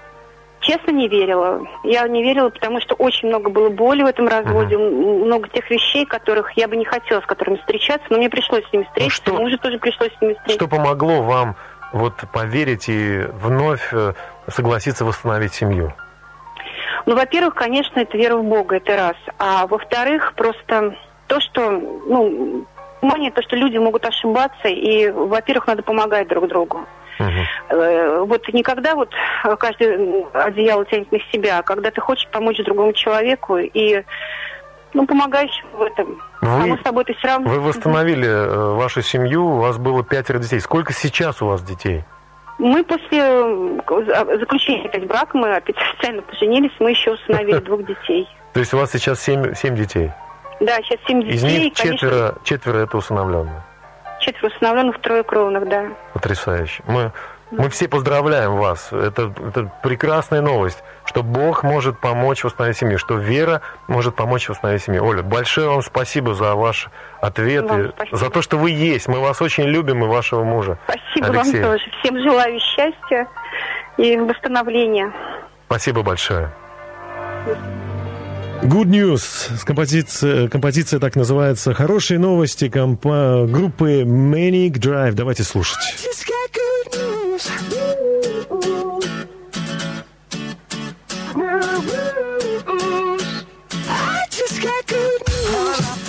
Честно, 0.59 0.91
не 0.91 1.07
верила. 1.07 1.61
Я 1.83 2.07
не 2.07 2.21
верила, 2.21 2.49
потому 2.49 2.81
что 2.81 2.93
очень 2.95 3.29
много 3.29 3.49
было 3.49 3.69
боли 3.69 4.03
в 4.03 4.05
этом 4.05 4.27
разводе, 4.27 4.75
м, 4.75 5.25
много 5.25 5.47
тех 5.49 5.67
вещей, 5.71 6.05
которых 6.05 6.51
я 6.57 6.67
бы 6.67 6.75
не 6.75 6.85
хотела 6.85 7.21
с 7.21 7.25
которыми 7.25 7.55
встречаться, 7.55 8.05
но 8.11 8.17
мне 8.17 8.29
пришлось 8.29 8.63
с 8.69 8.73
ними 8.73 8.83
встретиться, 8.83 9.21
Ну 9.25 9.33
что- 9.33 9.41
мужу 9.43 9.57
тоже 9.57 9.79
пришлось 9.79 10.11
с 10.15 10.21
ними 10.21 10.33
встретиться. 10.33 10.65
Что 10.67 10.75
помогло 10.75 11.23
вам 11.23 11.55
вот 11.93 12.13
поверить 12.31 12.89
и 12.89 13.19
вновь 13.33 13.93
э, 13.93 14.13
согласиться 14.47 15.05
восстановить 15.05 15.53
семью? 15.53 15.93
Ну, 17.05 17.15
во-первых, 17.15 17.55
конечно, 17.55 17.99
это 17.99 18.17
вера 18.17 18.37
в 18.37 18.43
Бога, 18.43 18.77
это 18.77 18.95
раз. 18.95 19.15
А 19.37 19.67
во-вторых, 19.67 20.33
просто 20.35 20.95
то, 21.27 21.39
что, 21.39 21.71
ну, 21.71 22.65
понимание, 23.01 23.31
то, 23.31 23.41
что 23.41 23.55
люди 23.55 23.77
могут 23.77 24.05
ошибаться, 24.05 24.67
и, 24.67 25.09
во-первых, 25.09 25.67
надо 25.67 25.83
помогать 25.83 26.27
друг 26.27 26.47
другу. 26.47 26.85
Э, 27.69 28.23
вот 28.25 28.47
никогда 28.53 28.95
вот 28.95 29.11
каждый 29.59 29.87
м, 29.87 30.25
одеяло 30.33 30.85
тянет 30.85 31.11
на 31.11 31.19
себя, 31.31 31.59
а 31.59 31.63
когда 31.63 31.91
ты 31.91 31.99
хочешь 31.99 32.27
помочь 32.31 32.57
другому 32.63 32.93
человеку 32.93 33.57
и 33.57 34.03
ну, 34.93 35.05
помогаешь 35.05 35.63
в 35.73 35.81
этом. 35.81 36.21
Вы- 36.41 36.47
а 36.63 36.65
мы 36.65 36.77
с 36.77 36.81
тобой 36.81 37.03
это 37.03 37.13
все 37.13 37.27
равно... 37.27 37.49
Вы 37.49 37.59
восстановили 37.59 38.27
э, 38.27 38.73
вашу 38.75 39.01
семью, 39.01 39.45
у 39.45 39.57
вас 39.59 39.77
было 39.77 40.03
пятеро 40.03 40.39
детей. 40.39 40.59
Сколько 40.59 40.93
сейчас 40.93 41.41
у 41.41 41.47
вас 41.47 41.61
детей? 41.63 42.03
Мы 42.57 42.83
после 42.83 43.21
за- 43.87 44.37
заключения 44.39 44.85
опять 44.89 45.07
брака, 45.07 45.37
мы 45.37 45.55
опять 45.55 45.75
официально 45.93 46.21
поженились, 46.21 46.71
мы 46.79 46.91
еще 46.91 47.11
усыновили 47.13 47.59
двух 47.65 47.85
детей. 47.85 48.27
То 48.53 48.59
есть 48.59 48.73
у 48.73 48.77
вас 48.77 48.91
сейчас 48.91 49.21
семь, 49.21 49.53
семь 49.53 49.75
детей. 49.75 50.11
Да, 50.59 50.75
сейчас 50.81 50.99
семь 51.07 51.21
детей, 51.21 51.35
Из 51.35 51.43
них 51.43 51.73
конечно, 51.73 51.83
четверо, 52.09 52.35
четверо 52.43 52.77
это 52.79 52.97
усыновленные. 52.97 53.61
четверо 54.19 54.51
усыновленных, 54.53 54.99
трое 55.01 55.23
кровных, 55.23 55.69
да. 55.69 55.85
Потрясающе. 56.13 56.83
Мы, 56.87 57.11
мы 57.51 57.69
все 57.69 57.87
поздравляем 57.87 58.57
вас. 58.57 58.89
Это, 58.91 59.33
это 59.47 59.71
прекрасная 59.83 60.41
новость, 60.41 60.83
что 61.05 61.23
Бог 61.23 61.63
может 61.63 61.99
помочь 61.99 62.43
восстановить 62.43 62.77
семью, 62.77 62.97
что 62.97 63.15
вера 63.15 63.61
может 63.87 64.15
помочь 64.15 64.49
восстановить 64.49 64.83
семью. 64.83 65.03
Оля, 65.05 65.23
большое 65.23 65.67
вам 65.67 65.81
спасибо 65.81 66.33
за 66.35 66.55
ваш 66.55 66.89
ответ, 67.21 67.65
Вам 67.65 67.91
за 68.11 68.29
то, 68.29 68.41
что 68.41 68.57
вы 68.57 68.71
есть. 68.71 69.07
Мы 69.07 69.19
вас 69.19 69.41
очень 69.41 69.63
любим 69.63 70.03
и 70.03 70.07
вашего 70.07 70.43
мужа. 70.43 70.77
Спасибо 70.85 71.39
Алексей. 71.39 71.61
вам 71.61 71.71
тоже. 71.71 71.83
Всем 72.01 72.19
желаю 72.21 72.59
счастья 72.59 73.27
и 73.97 74.17
восстановления. 74.17 75.11
Спасибо 75.65 76.03
большое. 76.03 76.51
Good 78.61 78.87
News. 78.87 79.63
Композиция, 79.65 80.49
композиция 80.49 80.99
так 80.99 81.15
называется. 81.15 81.73
Хорошие 81.73 82.19
новости 82.19 82.67
компа- 82.69 83.45
группы 83.47 84.01
Manic 84.01 84.73
Drive. 84.73 85.13
Давайте 85.13 85.43
слушать. 85.43 85.79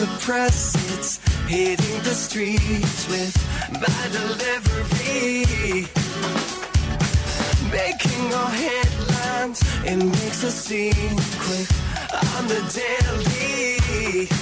The 0.00 0.08
press, 0.20 0.74
it's 0.98 1.18
hitting 1.46 2.02
the 2.02 2.14
streets 2.14 3.08
with 3.08 3.36
my 3.72 4.08
delivery. 4.10 5.44
Making 7.70 8.34
all 8.34 8.46
headlines, 8.46 9.62
it 9.84 9.96
makes 9.96 10.42
a 10.42 10.50
scene 10.50 11.20
quick 11.38 11.68
on 12.36 12.48
the 12.48 12.60
daily. 12.74 14.39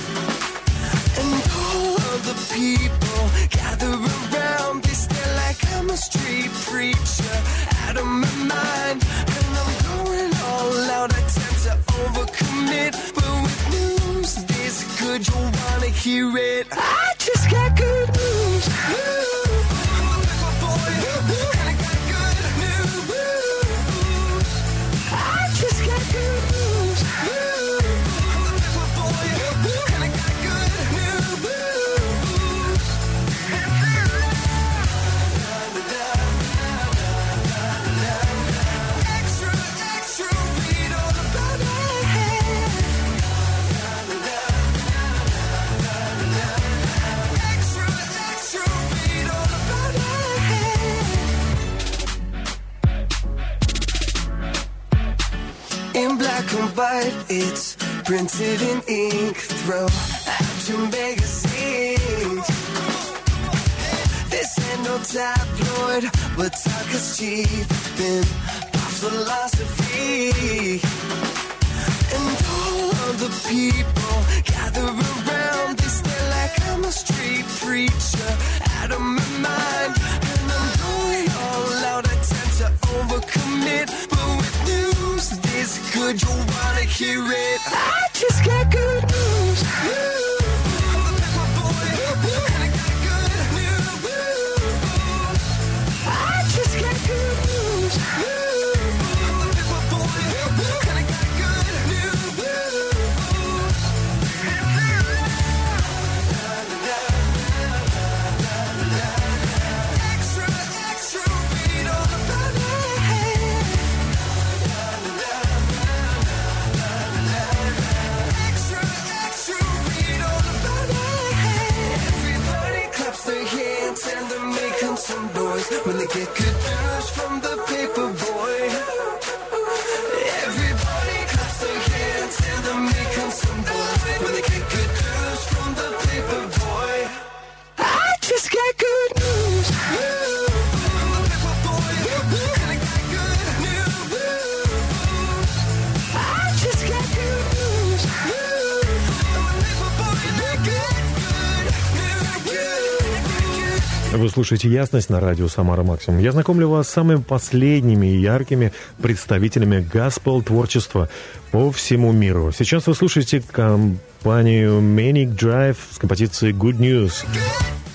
Слушаете 154.48 154.74
«Ясность» 154.74 155.11
на 155.11 155.20
радио 155.20 155.46
«Самара 155.46 155.82
Максимум». 155.82 156.20
Я 156.20 156.32
знакомлю 156.32 156.70
вас 156.70 156.88
с 156.88 156.92
самыми 156.92 157.20
последними 157.20 158.06
и 158.06 158.16
яркими 158.16 158.72
представителями 159.02 159.87
госпел-творчества 159.92 161.11
по 161.50 161.70
всему 161.70 162.12
миру. 162.12 162.50
Сейчас 162.56 162.87
вы 162.87 162.94
слушаете 162.94 163.42
компанию 163.42 164.80
Manic 164.80 165.37
Drive 165.37 165.76
с 165.90 165.98
композицией 165.98 166.54
«Good 166.54 166.78
News». 166.78 167.26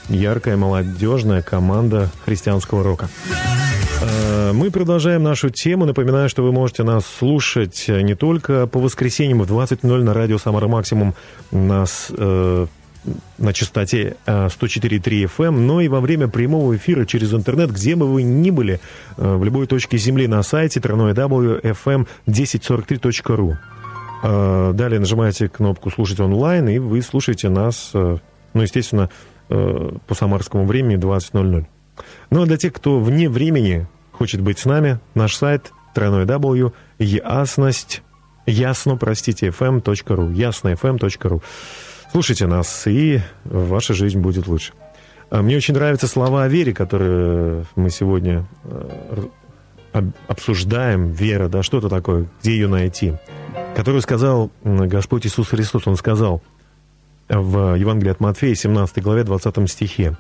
Яркая 0.10 0.56
молодежная 0.56 1.42
команда 1.42 2.12
христианского 2.24 2.84
рока. 2.84 3.10
Э, 4.04 4.52
Мы 4.54 4.70
продолжаем 4.70 5.24
нашу 5.24 5.50
тему. 5.50 5.86
Напоминаю, 5.86 6.30
что 6.30 6.44
вы 6.44 6.52
можете 6.52 6.84
нас 6.84 7.04
слушать 7.08 7.86
не 7.88 8.14
только 8.14 8.68
по 8.68 8.78
воскресеньям 8.78 9.42
в 9.42 9.52
20.00 9.52 10.04
на 10.04 10.14
радио 10.14 10.38
«Самара 10.38 10.68
Максимум» 10.68 11.16
нас 11.50 12.12
э, 12.16 12.68
на 13.38 13.54
частоте 13.54 14.18
э, 14.26 14.48
104.3 14.48 15.30
FM, 15.38 15.52
но 15.52 15.80
и 15.82 15.88
во 15.88 16.02
время 16.02 16.28
прямого 16.28 16.76
эфира 16.76 17.06
через 17.06 17.32
интернет, 17.34 17.72
где 17.72 17.96
бы 17.96 18.12
вы 18.12 18.24
ни 18.24 18.50
были, 18.50 18.82
э, 19.18 19.36
в 19.36 19.44
любой 19.44 19.68
точке 19.68 19.98
Земли 19.98 20.26
на 20.28 20.42
сайте 20.44 20.80
www.fm1043.ru. 20.80 23.56
Э, 24.24 24.72
Далее 24.74 25.00
нажимаете 25.00 25.50
кнопку 25.50 25.92
«Слушать 25.92 26.20
онлайн», 26.20 26.68
и 26.70 26.80
вы 26.80 27.02
слушаете 27.02 27.50
нас, 27.50 27.92
э, 27.94 28.18
ну, 28.54 28.62
естественно, 28.62 29.10
по 29.50 30.16
самарскому 30.16 30.66
времени 30.66 30.98
20.00. 30.98 31.66
Ну, 32.32 32.42
а 32.42 32.46
для 32.46 32.58
тех, 32.58 32.74
кто 32.74 33.00
вне 33.00 33.30
времени 33.30 33.86
хочет 34.12 34.42
быть 34.42 34.58
с 34.58 34.66
нами, 34.66 35.00
наш 35.14 35.36
сайт 35.36 35.72
www. 35.94 36.72
ясность, 36.98 38.02
ясно, 38.46 38.96
простите, 38.96 39.50
fm.ru, 39.50 40.34
ясно.fm.ru. 40.34 41.42
Слушайте 42.14 42.46
нас, 42.46 42.86
и 42.86 43.22
ваша 43.44 43.96
жизнь 43.96 44.20
будет 44.20 44.46
лучше. 44.46 44.74
А 45.32 45.42
Мне 45.42 45.58
очень 45.58 45.74
нравятся 45.74 46.06
слова 46.06 46.44
о 46.44 46.48
вере, 46.48 46.72
которые 46.72 47.66
мы 47.76 47.90
сегодня 47.90 48.46
э, 48.66 49.24
об- 49.94 50.14
обсуждаем. 50.28 51.10
Вера, 51.10 51.48
да, 51.50 51.64
что 51.64 51.80
это 51.80 51.90
такое, 51.90 52.28
где 52.40 52.52
ее 52.52 52.68
найти? 52.68 53.14
Которую 53.76 54.04
сказал 54.04 54.52
Господь 54.64 55.26
Иисус 55.26 55.48
Христос. 55.48 55.88
Он 55.88 55.96
сказал 55.96 56.44
в 57.30 57.76
Евангелии 57.76 58.12
от 58.12 58.20
Матфея, 58.20 58.54
17 58.54 59.02
главе, 59.02 59.24
20 59.24 59.68
стихе. 59.68 60.16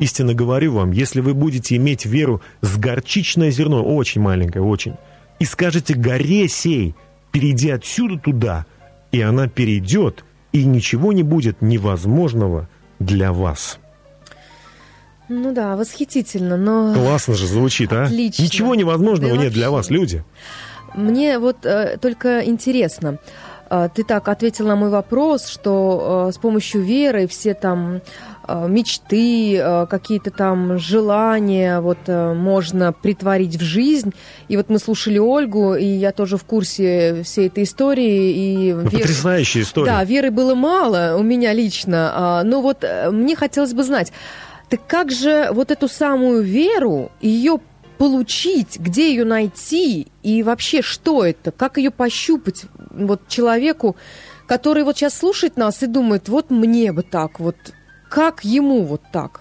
«Истинно 0.00 0.34
говорю 0.34 0.72
вам, 0.72 0.90
если 0.90 1.20
вы 1.20 1.34
будете 1.34 1.76
иметь 1.76 2.04
веру 2.04 2.40
с 2.62 2.76
горчичное 2.78 3.52
зерно, 3.52 3.84
очень 3.84 4.20
маленькое, 4.20 4.64
очень, 4.64 4.96
и 5.38 5.44
скажете 5.44 5.94
горе 5.94 6.48
сей, 6.48 6.96
перейди 7.30 7.70
отсюда 7.70 8.18
туда, 8.18 8.66
и 9.12 9.20
она 9.20 9.46
перейдет, 9.46 10.24
и 10.52 10.64
ничего 10.64 11.12
не 11.12 11.22
будет 11.22 11.60
невозможного 11.62 12.68
для 12.98 13.32
вас». 13.32 13.78
Ну 15.30 15.52
да, 15.52 15.76
восхитительно, 15.76 16.56
но 16.56 16.94
Классно 16.94 17.34
же 17.34 17.46
звучит, 17.46 17.92
а? 17.92 18.04
Отлично. 18.04 18.42
Ничего 18.42 18.74
невозможного 18.74 19.36
Да 19.36 19.42
нет 19.42 19.52
для 19.52 19.70
вообще. 19.70 19.76
вас, 19.76 19.90
люди. 19.90 20.24
мне 20.94 21.38
вот 21.38 21.66
э, 21.66 21.98
только 22.00 22.42
интересно. 22.46 23.18
э, 23.68 23.90
Ты 23.94 24.04
так 24.04 24.26
ответил 24.28 24.66
на 24.66 24.74
мой 24.74 24.88
вопрос, 24.88 25.46
что 25.48 26.28
э, 26.30 26.32
с 26.32 26.38
помощью 26.38 26.80
веры 26.80 27.26
все 27.26 27.52
там 27.52 28.00
мечты, 28.68 29.56
э, 29.56 29.86
какие-то 29.86 30.30
там 30.30 30.78
желания 30.78 31.80
вот 31.80 31.98
э, 32.06 32.32
можно 32.34 32.92
притворить 32.92 33.56
в 33.56 33.62
жизнь. 33.62 34.12
И 34.48 34.56
вот 34.56 34.68
мы 34.70 34.78
слушали 34.78 35.18
Ольгу, 35.18 35.74
и 35.74 35.84
я 35.84 36.12
тоже 36.12 36.36
в 36.36 36.44
курсе 36.44 37.22
всей 37.24 37.48
этой 37.48 37.64
истории. 37.64 38.32
И 38.32 38.72
Ну, 38.72 38.82
вер- 38.82 39.00
Потрясающая 39.00 39.62
история. 39.62 39.90
Да, 39.90 40.04
веры 40.04 40.30
было 40.30 40.54
мало 40.54 41.16
у 41.18 41.22
меня 41.22 41.52
лично. 41.52 42.10
А, 42.14 42.42
Но 42.44 42.62
вот 42.62 42.78
э, 42.82 43.10
мне 43.10 43.36
хотелось 43.36 43.72
бы 43.74 43.84
знать, 43.84 44.12
так 44.68 44.80
как 44.86 45.10
же 45.10 45.48
вот 45.52 45.70
эту 45.70 45.88
самую 45.88 46.42
веру, 46.42 47.10
ее 47.20 47.58
получить, 47.98 48.78
где 48.78 49.10
ее 49.10 49.24
найти 49.24 50.06
и 50.22 50.42
вообще 50.42 50.82
что 50.82 51.24
это, 51.24 51.50
как 51.50 51.78
ее 51.78 51.90
пощупать 51.90 52.62
вот 52.90 53.26
человеку, 53.28 53.96
который 54.46 54.84
вот 54.84 54.96
сейчас 54.96 55.18
слушает 55.18 55.56
нас 55.56 55.82
и 55.82 55.86
думает, 55.86 56.28
вот 56.28 56.50
мне 56.50 56.92
бы 56.92 57.02
так, 57.02 57.40
вот 57.40 57.56
как 58.08 58.44
ему 58.44 58.84
вот 58.84 59.02
так? 59.12 59.40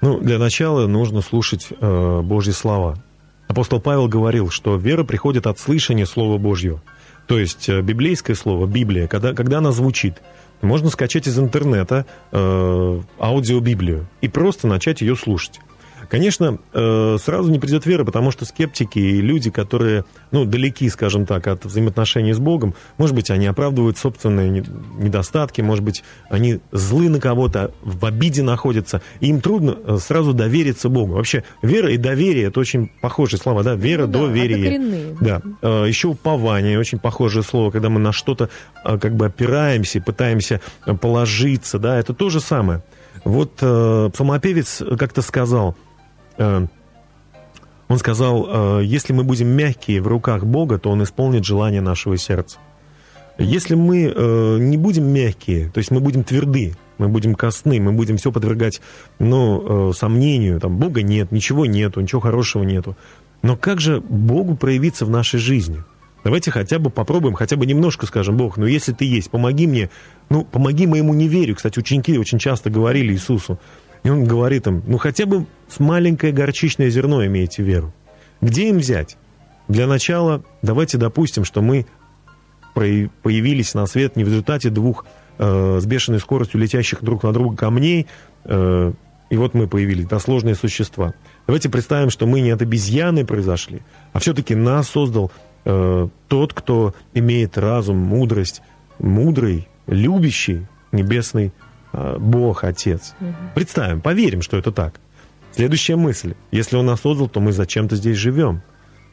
Ну, 0.00 0.18
для 0.20 0.38
начала 0.38 0.86
нужно 0.86 1.20
слушать 1.20 1.68
э, 1.70 2.20
Божьи 2.22 2.52
слова. 2.52 2.96
Апостол 3.48 3.80
Павел 3.80 4.08
говорил, 4.08 4.50
что 4.50 4.76
вера 4.76 5.04
приходит 5.04 5.46
от 5.46 5.58
слышания 5.58 6.04
Слова 6.04 6.38
Божьего. 6.38 6.82
То 7.26 7.38
есть 7.38 7.68
э, 7.68 7.80
библейское 7.80 8.36
слово, 8.36 8.66
Библия, 8.66 9.08
когда, 9.08 9.32
когда 9.32 9.58
она 9.58 9.72
звучит, 9.72 10.22
можно 10.62 10.90
скачать 10.90 11.26
из 11.26 11.38
интернета 11.38 12.06
э, 12.32 13.00
аудиобиблию 13.18 14.06
и 14.20 14.28
просто 14.28 14.66
начать 14.66 15.00
ее 15.00 15.16
слушать. 15.16 15.60
Конечно, 16.08 16.58
э, 16.72 17.16
сразу 17.20 17.50
не 17.50 17.58
придет 17.58 17.86
вера, 17.86 18.04
потому 18.04 18.30
что 18.30 18.44
скептики 18.44 18.98
и 18.98 19.20
люди, 19.20 19.50
которые, 19.50 20.04
ну, 20.30 20.44
далеки, 20.44 20.88
скажем 20.88 21.26
так, 21.26 21.46
от 21.46 21.64
взаимоотношений 21.64 22.32
с 22.32 22.38
Богом, 22.38 22.74
может 22.98 23.14
быть, 23.14 23.30
они 23.30 23.46
оправдывают 23.46 23.98
собственные 23.98 24.48
не- 24.50 24.64
недостатки, 24.98 25.60
может 25.60 25.84
быть, 25.84 26.02
они 26.30 26.60
злы 26.72 27.08
на 27.08 27.20
кого-то, 27.20 27.72
в 27.82 28.04
обиде 28.04 28.42
находятся, 28.42 29.00
и 29.20 29.28
им 29.28 29.40
трудно 29.40 29.76
э, 29.84 29.98
сразу 30.00 30.32
довериться 30.32 30.88
Богу. 30.88 31.14
Вообще, 31.14 31.44
вера 31.62 31.90
и 31.90 31.96
доверие– 31.96 32.44
это 32.46 32.60
очень 32.60 32.90
похожие 33.00 33.40
слова, 33.40 33.62
да? 33.62 33.74
Вера, 33.74 34.06
Ну 34.06 34.12
да, 34.12 34.18
доверие. 34.20 35.16
Да. 35.20 35.42
Э, 35.62 35.84
Еще 35.88 36.08
упование, 36.08 36.78
очень 36.78 36.98
похожее 36.98 37.42
слово, 37.42 37.70
когда 37.70 37.88
мы 37.88 38.00
на 38.00 38.12
что-то 38.12 38.48
как 38.84 39.14
бы 39.16 39.26
опираемся, 39.26 40.00
пытаемся 40.00 40.60
положиться, 41.00 41.78
да, 41.78 41.98
это 41.98 42.14
то 42.14 42.30
же 42.30 42.40
самое. 42.40 42.82
Вот 43.24 43.58
э, 43.60 44.10
псалмопевец 44.12 44.82
как-то 44.98 45.22
сказал, 45.22 45.76
он 46.38 47.98
сказал, 47.98 48.80
э, 48.80 48.84
если 48.84 49.12
мы 49.12 49.22
будем 49.22 49.48
мягкие 49.48 50.02
в 50.02 50.08
руках 50.08 50.44
Бога, 50.44 50.78
то 50.78 50.90
Он 50.90 51.02
исполнит 51.02 51.44
желание 51.44 51.80
нашего 51.80 52.16
сердца. 52.16 52.58
Если 53.38 53.74
мы 53.74 54.12
э, 54.14 54.58
не 54.58 54.76
будем 54.76 55.06
мягкие, 55.06 55.68
то 55.68 55.78
есть 55.78 55.90
мы 55.90 56.00
будем 56.00 56.24
тверды, 56.24 56.74
мы 56.98 57.08
будем 57.08 57.34
косны, 57.34 57.78
мы 57.80 57.92
будем 57.92 58.16
все 58.16 58.32
подвергать 58.32 58.80
ну, 59.18 59.90
э, 59.90 59.92
сомнению, 59.92 60.58
там 60.58 60.78
Бога 60.78 61.02
нет, 61.02 61.30
ничего 61.32 61.66
нету, 61.66 62.00
ничего 62.00 62.20
хорошего 62.20 62.62
нету. 62.64 62.96
Но 63.42 63.56
как 63.56 63.80
же 63.80 64.00
Богу 64.00 64.56
проявиться 64.56 65.04
в 65.04 65.10
нашей 65.10 65.38
жизни? 65.38 65.84
Давайте 66.24 66.50
хотя 66.50 66.78
бы 66.78 66.90
попробуем, 66.90 67.34
хотя 67.34 67.56
бы 67.56 67.66
немножко 67.66 68.06
скажем, 68.06 68.36
Бог, 68.36 68.56
ну 68.56 68.66
если 68.66 68.92
ты 68.92 69.04
есть, 69.04 69.30
помоги 69.30 69.66
мне, 69.66 69.90
ну 70.30 70.44
помоги 70.44 70.86
моему 70.86 71.14
неверию. 71.14 71.54
Кстати, 71.54 71.78
ученики 71.78 72.18
очень 72.18 72.38
часто 72.38 72.70
говорили 72.70 73.12
Иисусу, 73.12 73.60
и 74.06 74.08
он 74.08 74.22
говорит 74.22 74.68
им, 74.68 74.84
ну 74.86 74.98
хотя 74.98 75.26
бы 75.26 75.46
маленькое 75.80 76.32
горчичное 76.32 76.90
зерно 76.90 77.26
имеете 77.26 77.64
веру. 77.64 77.92
Где 78.40 78.68
им 78.68 78.78
взять? 78.78 79.16
Для 79.66 79.88
начала 79.88 80.44
давайте 80.62 80.96
допустим, 80.96 81.44
что 81.44 81.60
мы 81.60 81.86
появились 82.72 83.74
на 83.74 83.84
свет 83.86 84.14
не 84.14 84.22
в 84.22 84.28
результате 84.28 84.70
двух 84.70 85.06
э, 85.38 85.80
с 85.80 85.84
бешеной 85.86 86.20
скоростью 86.20 86.60
летящих 86.60 87.02
друг 87.02 87.24
на 87.24 87.32
друга 87.32 87.56
камней, 87.56 88.06
э, 88.44 88.92
и 89.28 89.36
вот 89.36 89.54
мы 89.54 89.66
появились, 89.66 90.06
да, 90.06 90.20
сложные 90.20 90.54
существа. 90.54 91.12
Давайте 91.48 91.68
представим, 91.68 92.10
что 92.10 92.28
мы 92.28 92.40
не 92.40 92.50
от 92.50 92.62
обезьяны 92.62 93.26
произошли, 93.26 93.82
а 94.12 94.20
все-таки 94.20 94.54
нас 94.54 94.88
создал 94.88 95.32
э, 95.64 96.06
тот, 96.28 96.54
кто 96.54 96.94
имеет 97.12 97.58
разум, 97.58 97.96
мудрость, 97.96 98.62
мудрый, 99.00 99.66
любящий, 99.88 100.64
небесный 100.92 101.52
Бог, 102.18 102.64
Отец. 102.64 103.14
Представим, 103.54 104.00
поверим, 104.00 104.42
что 104.42 104.56
это 104.56 104.70
так. 104.70 105.00
Следующая 105.54 105.96
мысль. 105.96 106.34
Если 106.50 106.76
Он 106.76 106.86
нас 106.86 107.00
создал, 107.00 107.28
то 107.28 107.40
мы 107.40 107.52
зачем-то 107.52 107.96
здесь 107.96 108.18
живем. 108.18 108.60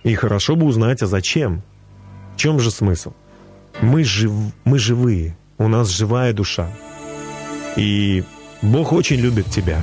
И 0.04 0.14
хорошо 0.16 0.58
бы 0.58 0.66
узнать, 0.66 1.02
а 1.02 1.08
зачем? 1.08 1.62
В 2.36 2.38
чем 2.38 2.60
же 2.60 2.70
смысл? 2.72 3.14
Мы, 3.82 4.04
жив, 4.04 4.32
мы 4.66 4.78
живые, 4.78 5.38
у 5.58 5.68
нас 5.68 5.90
живая 5.90 6.34
душа. 6.34 6.68
И 7.78 8.24
Бог 8.62 8.92
очень 8.92 9.18
любит 9.18 9.46
тебя. 9.48 9.82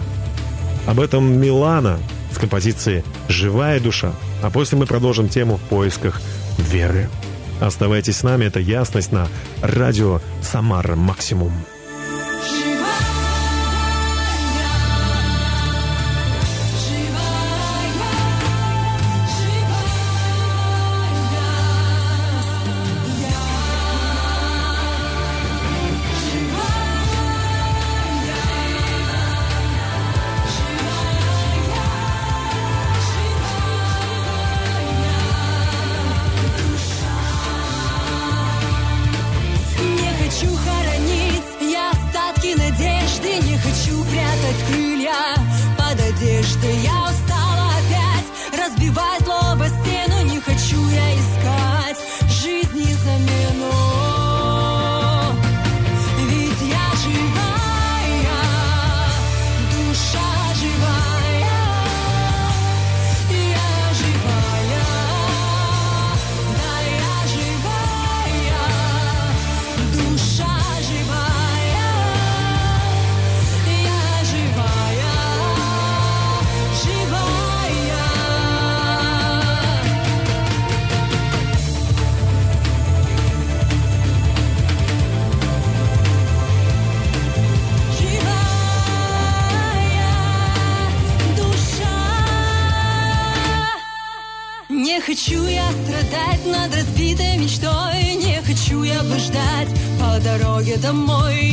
Об 0.86 1.00
этом 1.00 1.40
Милана 1.40 1.98
с 2.32 2.38
композицией 2.38 3.04
«Живая 3.28 3.80
душа». 3.80 4.12
А 4.42 4.50
после 4.50 4.78
мы 4.78 4.86
продолжим 4.86 5.28
тему 5.28 5.56
в 5.56 5.62
поисках 5.62 6.20
веры. 6.58 7.08
Оставайтесь 7.60 8.18
с 8.18 8.22
нами, 8.22 8.44
это 8.44 8.60
ясность 8.60 9.12
на 9.12 9.28
радио 9.62 10.20
«Самара 10.42 10.96
Максимум». 10.96 11.52
Дороге 100.70 100.76
домой 100.76 101.49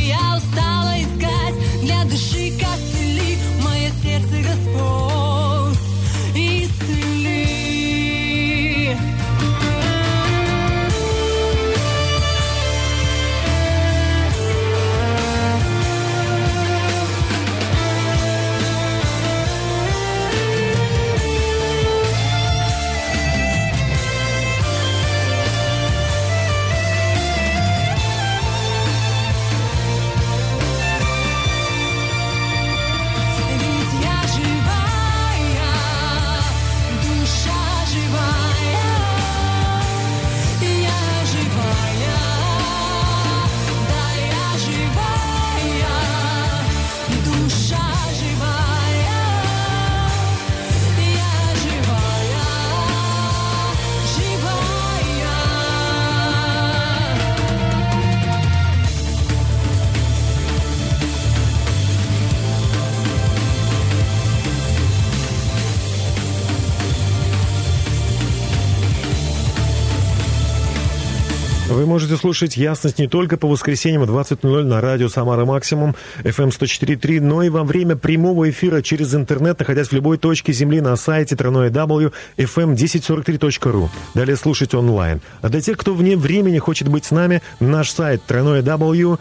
можете 71.87 72.17
слушать 72.17 72.57
«Ясность» 72.57 72.99
не 72.99 73.07
только 73.07 73.37
по 73.37 73.47
воскресеньям 73.47 74.03
в 74.03 74.09
20.00 74.09 74.63
на 74.63 74.81
радио 74.81 75.09
«Самара 75.09 75.45
Максимум» 75.45 75.95
FM 76.23 76.49
104.3, 76.49 77.21
но 77.21 77.43
и 77.43 77.49
во 77.49 77.63
время 77.63 77.95
прямого 77.95 78.49
эфира 78.49 78.81
через 78.81 79.15
интернет, 79.15 79.59
находясь 79.59 79.87
в 79.87 79.93
любой 79.93 80.17
точке 80.17 80.53
Земли 80.53 80.81
на 80.81 80.95
сайте 80.95 81.35
www 81.35 82.13
fm1043.ru. 82.37 83.89
Далее 84.13 84.35
слушать 84.35 84.73
онлайн. 84.73 85.21
А 85.41 85.49
для 85.49 85.61
тех, 85.61 85.77
кто 85.77 85.93
вне 85.93 86.15
времени 86.17 86.59
хочет 86.59 86.87
быть 86.87 87.05
с 87.05 87.11
нами, 87.11 87.41
наш 87.59 87.91
сайт 87.91 88.21
www 88.27 89.19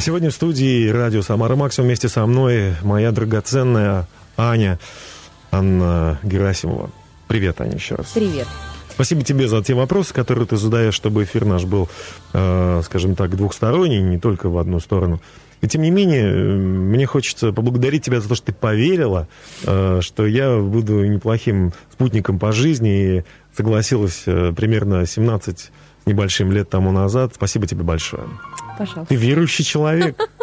Сегодня 0.00 0.30
в 0.30 0.34
студии 0.34 0.88
радио 0.88 1.22
«Самара 1.22 1.56
Максимум» 1.56 1.88
вместе 1.88 2.08
со 2.08 2.24
мной 2.24 2.74
моя 2.82 3.10
драгоценная 3.10 4.06
Аня 4.36 4.78
Анна 5.50 6.20
Герасимова. 6.22 6.90
Привет, 7.26 7.60
Аня, 7.60 7.74
еще 7.74 7.96
раз. 7.96 8.06
Привет. 8.14 8.46
Спасибо 8.90 9.22
тебе 9.22 9.48
за 9.48 9.62
те 9.62 9.74
вопросы, 9.74 10.14
которые 10.14 10.46
ты 10.46 10.56
задаешь, 10.56 10.94
чтобы 10.94 11.24
эфир 11.24 11.44
наш 11.44 11.64
был, 11.64 11.88
э, 12.32 12.80
скажем 12.84 13.16
так, 13.16 13.36
двухсторонний, 13.36 14.00
не 14.00 14.18
только 14.18 14.48
в 14.48 14.58
одну 14.58 14.78
сторону. 14.78 15.20
И 15.60 15.66
тем 15.66 15.82
не 15.82 15.90
менее, 15.90 16.26
э, 16.26 16.56
мне 16.56 17.04
хочется 17.04 17.52
поблагодарить 17.52 18.04
тебя 18.04 18.20
за 18.20 18.28
то, 18.28 18.34
что 18.36 18.46
ты 18.46 18.52
поверила, 18.52 19.26
э, 19.64 19.98
что 20.00 20.26
я 20.26 20.58
буду 20.58 21.04
неплохим 21.06 21.72
спутником 21.92 22.38
по 22.38 22.52
жизни 22.52 23.18
и 23.18 23.24
согласилась 23.56 24.22
э, 24.26 24.52
примерно 24.56 25.04
17 25.04 25.58
с 25.58 25.70
небольшим 26.06 26.52
лет 26.52 26.70
тому 26.70 26.92
назад. 26.92 27.32
Спасибо 27.34 27.66
тебе 27.66 27.82
большое. 27.82 28.24
Пожалуйста. 28.78 29.06
Ты 29.06 29.16
верующий 29.16 29.64
человек. 29.64 30.16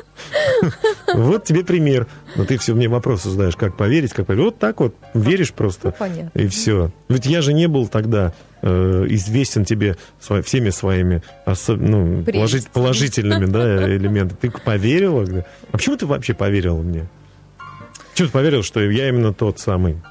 Вот 1.14 1.44
тебе 1.44 1.64
пример. 1.64 2.08
Но 2.36 2.46
ты 2.46 2.58
все 2.58 2.74
мне 2.74 2.88
вопросы 2.88 3.30
задаешь, 3.30 3.56
как 3.56 3.78
поверить, 3.78 4.12
как 4.14 4.28
поверить. 4.28 4.46
Вот 4.46 4.60
так 4.60 4.80
вот, 4.80 4.96
веришь 5.14 5.54
просто. 5.54 5.88
Ну, 5.88 5.94
понятно. 5.98 6.40
И 6.40 6.48
все. 6.48 6.92
Ведь 7.10 7.26
я 7.26 7.42
же 7.42 7.54
не 7.54 7.68
был 7.68 7.88
тогда 7.88 8.34
э, 8.62 9.06
известен 9.10 9.66
тебе 9.66 9.98
сво- 10.22 10.42
всеми 10.42 10.70
своими 10.72 11.22
ну, 11.68 12.24
положи- 12.24 12.64
положительными 12.72 13.46
да, 13.46 13.88
элементами. 13.96 14.38
Ты 14.40 14.52
поверила? 14.52 15.24
А 15.72 15.78
почему 15.78 15.98
ты 15.98 16.06
вообще 16.06 16.34
поверила 16.34 16.82
мне? 16.82 17.08
Почему 18.12 18.28
ты 18.28 18.34
поверил, 18.34 18.64
что 18.64 18.80
я 18.82 19.10
именно 19.10 19.34
тот 19.34 19.60
самый 19.60 20.02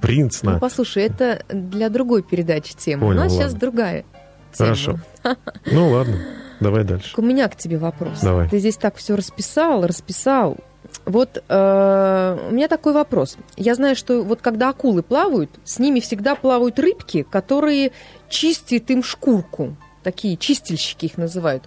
принц 0.00 0.42
Ну, 0.42 0.52
на... 0.52 0.58
послушай, 0.58 1.04
это 1.04 1.44
для 1.48 1.88
другой 1.88 2.22
передачи 2.22 2.74
тема. 2.74 3.06
Понял, 3.06 3.20
У 3.20 3.24
нас 3.24 3.32
сейчас 3.32 3.52
ладно. 3.52 3.60
другая 3.60 4.04
тема. 4.52 4.68
Хорошо. 4.68 4.98
Ну 5.70 5.90
ладно, 5.90 6.18
давай 6.60 6.84
дальше. 6.84 7.12
У 7.16 7.22
меня 7.22 7.48
к 7.48 7.56
тебе 7.56 7.78
вопрос. 7.78 8.20
Давай. 8.20 8.48
Ты 8.48 8.58
здесь 8.58 8.76
так 8.76 8.96
все 8.96 9.16
расписал, 9.16 9.86
расписал. 9.86 10.56
Вот 11.04 11.42
э, 11.48 12.48
у 12.50 12.52
меня 12.52 12.68
такой 12.68 12.92
вопрос. 12.92 13.36
Я 13.56 13.74
знаю, 13.74 13.96
что 13.96 14.22
вот 14.22 14.40
когда 14.40 14.70
акулы 14.70 15.02
плавают, 15.02 15.50
с 15.64 15.78
ними 15.78 16.00
всегда 16.00 16.34
плавают 16.34 16.78
рыбки, 16.78 17.22
которые 17.28 17.92
чистят 18.28 18.90
им 18.90 19.02
шкурку. 19.02 19.76
Такие 20.02 20.36
чистильщики 20.36 21.06
их 21.06 21.18
называют. 21.18 21.64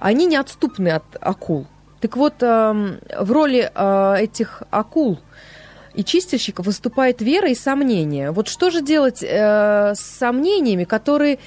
Они 0.00 0.26
неотступны 0.26 0.88
от 0.88 1.04
акул. 1.20 1.66
Так 2.00 2.16
вот, 2.16 2.34
эм, 2.40 2.98
в 3.16 3.30
роли 3.30 3.70
э, 3.72 4.16
этих 4.18 4.62
акул 4.70 5.20
и 5.94 6.02
чистильщиков 6.02 6.66
выступает 6.66 7.20
вера 7.20 7.48
и 7.48 7.54
сомнение. 7.54 8.30
Вот 8.30 8.48
что 8.48 8.70
же 8.70 8.82
делать 8.82 9.22
э, 9.22 9.94
с 9.94 10.00
сомнениями, 10.00 10.84
которые, 10.84 11.38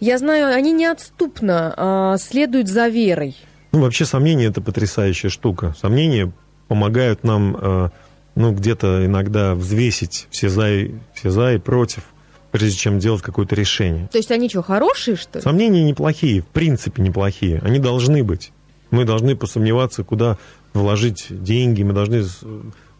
я 0.00 0.18
знаю, 0.18 0.54
они 0.54 0.72
неотступно 0.72 1.74
э, 1.76 2.18
следуют 2.18 2.68
за 2.68 2.88
верой? 2.88 3.36
Ну, 3.72 3.82
вообще, 3.82 4.04
сомнения 4.04 4.46
это 4.46 4.60
потрясающая 4.60 5.30
штука. 5.30 5.74
Сомнения 5.80 6.32
помогают 6.68 7.22
нам, 7.22 7.56
э, 7.56 7.90
ну, 8.34 8.52
где-то 8.52 9.06
иногда 9.06 9.54
взвесить 9.54 10.26
все 10.30 10.48
за, 10.48 10.70
и, 10.72 10.94
все 11.14 11.30
за 11.30 11.54
и 11.54 11.58
против, 11.58 12.02
прежде 12.50 12.76
чем 12.76 12.98
делать 12.98 13.22
какое-то 13.22 13.54
решение. 13.54 14.08
То 14.08 14.18
есть 14.18 14.30
они 14.30 14.48
что, 14.48 14.62
хорошие, 14.62 15.16
что 15.16 15.38
ли? 15.38 15.42
Сомнения 15.42 15.84
неплохие, 15.84 16.42
в 16.42 16.46
принципе 16.46 17.02
неплохие. 17.02 17.60
Они 17.62 17.78
должны 17.78 18.24
быть. 18.24 18.52
Мы 18.90 19.04
должны 19.04 19.36
посомневаться, 19.36 20.02
куда 20.02 20.36
вложить 20.72 21.26
деньги, 21.30 21.82
мы 21.82 21.92
должны 21.92 22.24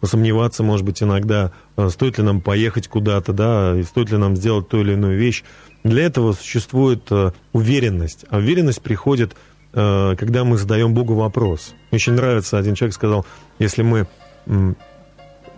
посомневаться, 0.01 0.63
может 0.63 0.85
быть, 0.85 1.03
иногда, 1.03 1.53
э, 1.77 1.89
стоит 1.91 2.19
ли 2.19 2.25
нам 2.25 2.41
поехать 2.41 2.89
куда-то, 2.89 3.33
да, 3.33 3.79
и 3.79 3.83
стоит 3.83 4.11
ли 4.11 4.17
нам 4.17 4.37
сделать 4.37 4.69
ту 4.69 4.81
или 4.81 4.93
иную 4.93 5.19
вещь. 5.19 5.45
Для 5.85 6.05
этого 6.05 6.33
существует 6.33 7.11
э, 7.11 7.33
уверенность. 7.53 8.25
А 8.29 8.39
уверенность 8.39 8.83
приходит, 8.83 9.35
э, 9.73 10.15
когда 10.19 10.45
мы 10.45 10.59
задаем 10.59 10.95
Богу 10.95 11.15
вопрос. 11.15 11.75
Мне 11.91 11.97
очень 11.97 12.13
нравится, 12.13 12.59
один 12.59 12.75
человек 12.75 12.95
сказал, 12.95 13.27
если 13.59 13.83
мы 13.83 14.07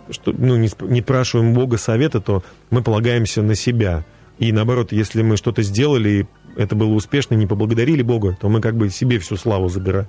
что, 0.09 0.33
ну, 0.37 0.57
не, 0.57 0.69
не 0.81 1.01
спрашиваем 1.01 1.53
Бога 1.53 1.77
совета, 1.77 2.19
то 2.19 2.43
мы 2.69 2.81
полагаемся 2.81 3.41
на 3.41 3.55
себя. 3.55 4.05
И 4.39 4.51
наоборот, 4.51 4.91
если 4.91 5.21
мы 5.21 5.37
что-то 5.37 5.61
сделали, 5.61 6.09
и 6.09 6.25
это 6.55 6.75
было 6.75 6.93
успешно, 6.93 7.35
не 7.35 7.47
поблагодарили 7.47 8.01
Бога, 8.01 8.37
то 8.39 8.49
мы 8.49 8.61
как 8.61 8.75
бы 8.75 8.89
себе 8.89 9.19
всю 9.19 9.37
славу 9.37 9.69
забираем. 9.69 10.07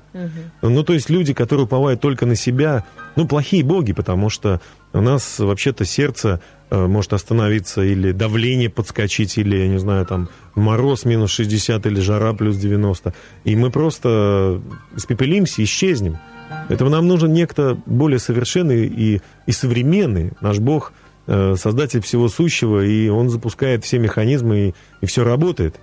Ну, 0.62 0.82
то 0.82 0.94
есть 0.94 1.10
люди, 1.10 1.34
которые 1.34 1.66
уповают 1.66 2.00
только 2.00 2.26
на 2.26 2.36
себя, 2.36 2.84
ну, 3.16 3.26
плохие 3.26 3.64
боги, 3.64 3.92
потому 3.92 4.30
что 4.30 4.60
у 4.94 5.00
нас 5.00 5.40
вообще-то 5.40 5.84
сердце 5.84 6.40
э, 6.70 6.86
может 6.86 7.12
остановиться, 7.12 7.82
или 7.82 8.12
давление 8.12 8.70
подскочить, 8.70 9.36
или, 9.36 9.56
я 9.56 9.68
не 9.68 9.78
знаю, 9.78 10.06
там, 10.06 10.28
мороз 10.54 11.04
минус 11.04 11.32
60, 11.32 11.84
или 11.86 12.00
жара 12.00 12.32
плюс 12.32 12.56
90. 12.56 13.12
И 13.42 13.56
мы 13.56 13.70
просто 13.70 14.62
испепелимся, 14.96 15.62
исчезнем. 15.64 16.18
Поэтому 16.68 16.90
нам 16.90 17.08
нужен 17.08 17.32
некто 17.32 17.76
более 17.86 18.20
совершенный 18.20 18.86
и, 18.86 19.20
и 19.46 19.52
современный. 19.52 20.32
Наш 20.40 20.60
Бог 20.60 20.92
э, 21.26 21.56
создатель 21.56 22.00
всего 22.00 22.28
сущего, 22.28 22.84
и 22.84 23.08
он 23.08 23.30
запускает 23.30 23.84
все 23.84 23.98
механизмы, 23.98 24.68
и, 24.68 24.74
и 25.00 25.06
все 25.06 25.24
работает. 25.24 25.74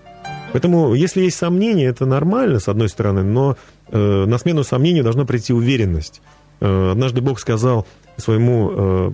Поэтому, 0.54 0.94
если 0.94 1.22
есть 1.22 1.38
сомнения, 1.38 1.86
это 1.86 2.06
нормально, 2.06 2.60
с 2.60 2.68
одной 2.68 2.90
стороны, 2.90 3.24
но 3.24 3.58
э, 3.90 4.26
на 4.26 4.38
смену 4.38 4.64
сомнению 4.64 5.04
должна 5.04 5.26
прийти 5.26 5.54
уверенность. 5.54 6.22
Э, 6.62 6.92
однажды 6.92 7.22
Бог 7.22 7.40
сказал 7.40 7.88
своему, 8.18 8.72
э, 8.72 9.12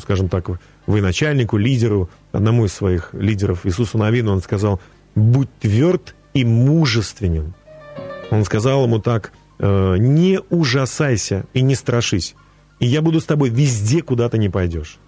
скажем 0.00 0.28
так, 0.28 0.48
военачальнику, 0.86 1.58
лидеру, 1.58 2.08
одному 2.32 2.64
из 2.64 2.72
своих 2.72 3.10
лидеров, 3.12 3.66
Иисусу 3.66 3.98
Навину, 3.98 4.32
он 4.32 4.40
сказал, 4.40 4.80
будь 5.14 5.50
тверд 5.60 6.14
и 6.32 6.44
мужественен. 6.44 7.54
Он 8.30 8.44
сказал 8.44 8.84
ему 8.84 8.98
так, 8.98 9.32
э, 9.58 9.96
не 9.98 10.40
ужасайся 10.48 11.44
и 11.52 11.60
не 11.60 11.74
страшись, 11.74 12.34
и 12.80 12.86
я 12.86 13.02
буду 13.02 13.20
с 13.20 13.24
тобой 13.24 13.50
везде, 13.50 14.02
куда 14.02 14.28
ты 14.28 14.38
не 14.38 14.48
пойдешь. 14.48 14.98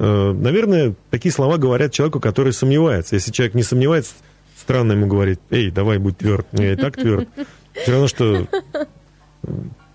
Наверное, 0.00 0.94
такие 1.10 1.32
слова 1.32 1.56
говорят 1.56 1.90
человеку, 1.90 2.20
который 2.20 2.52
сомневается. 2.52 3.16
Если 3.16 3.32
человек 3.32 3.56
не 3.56 3.64
сомневается, 3.64 4.14
странно 4.56 4.92
ему 4.92 5.08
говорить, 5.08 5.40
эй, 5.50 5.72
давай 5.72 5.98
будь 5.98 6.18
тверд. 6.18 6.46
Я 6.52 6.74
и 6.74 6.76
так 6.76 6.94
тверд. 6.94 7.28
Все 7.72 7.90
равно, 7.90 8.06
что 8.06 8.46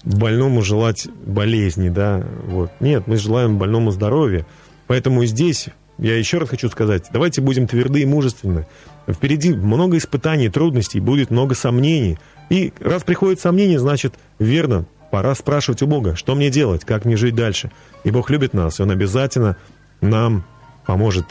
больному 0.04 0.62
желать 0.62 1.08
болезни, 1.26 1.90
да, 1.90 2.24
вот. 2.46 2.72
Нет, 2.80 3.08
мы 3.08 3.18
желаем 3.18 3.58
больному 3.58 3.92
здоровья. 3.92 4.46
Поэтому 4.88 5.24
здесь 5.26 5.70
я 5.98 6.18
еще 6.18 6.40
раз 6.40 6.50
хочу 6.50 6.70
сказать, 6.70 7.08
давайте 7.12 7.42
будем 7.42 7.68
тверды 7.68 8.02
и 8.02 8.06
мужественны. 8.06 8.66
Впереди 9.08 9.54
много 9.54 9.98
испытаний, 9.98 10.50
трудностей, 10.50 11.00
будет 11.00 11.30
много 11.30 11.56
сомнений. 11.56 12.18
И 12.50 12.74
раз 12.80 13.04
приходит 13.04 13.40
сомнение, 13.40 13.80
значит, 13.80 14.16
верно, 14.40 14.86
пора 15.12 15.36
спрашивать 15.36 15.82
у 15.82 15.88
Бога, 15.88 16.16
что 16.16 16.36
мне 16.36 16.50
делать, 16.50 16.84
как 16.86 17.06
мне 17.06 17.16
жить 17.16 17.36
дальше. 17.36 17.72
И 18.04 18.12
Бог 18.12 18.30
любит 18.30 18.54
нас, 18.54 18.80
и 18.80 18.84
Он 18.84 18.92
обязательно 18.92 19.58
нам 20.02 20.44
поможет. 20.86 21.26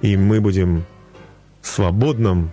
И 0.00 0.16
мы 0.16 0.40
будем 0.40 0.84
свободным, 1.62 2.50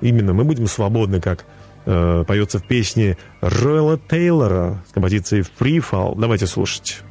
именно 0.00 0.32
мы 0.32 0.44
будем 0.44 0.66
свободны, 0.66 1.20
как 1.20 1.44
э, 1.86 2.24
поется 2.26 2.58
в 2.58 2.64
песне 2.64 3.16
Ройла 3.40 3.98
Тейлора 3.98 4.82
с 4.88 4.92
композицией 4.92 5.44
Free 5.58 5.84
Fall. 5.84 6.18
Давайте 6.18 6.46
слушать. 6.46 7.02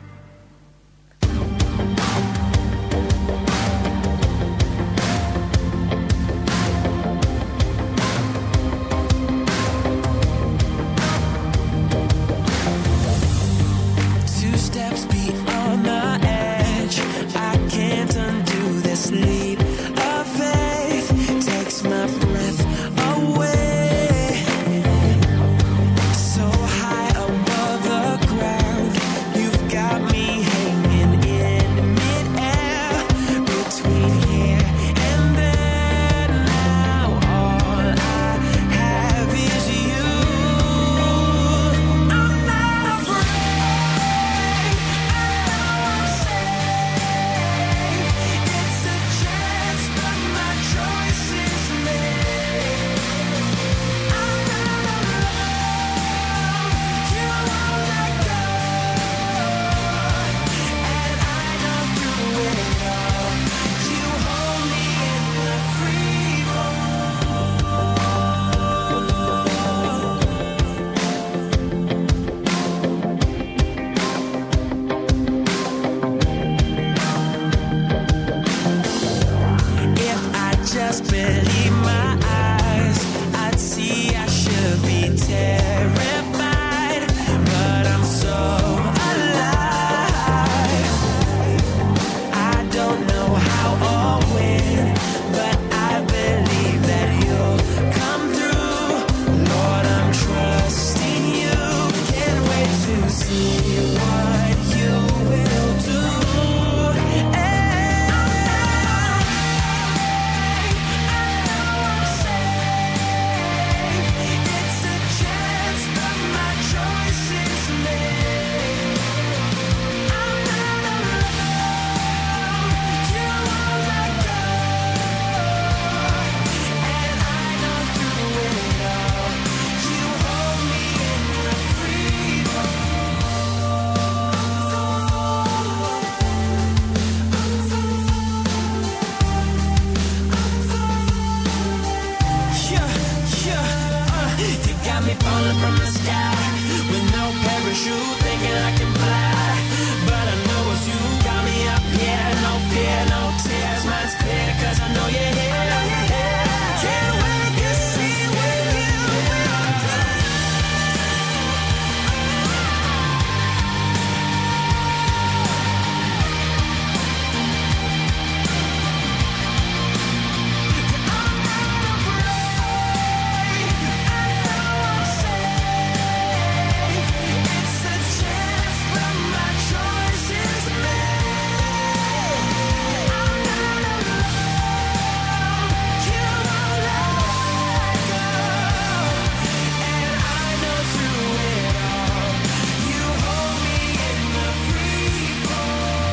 See 103.29 103.75
you 103.75 104.18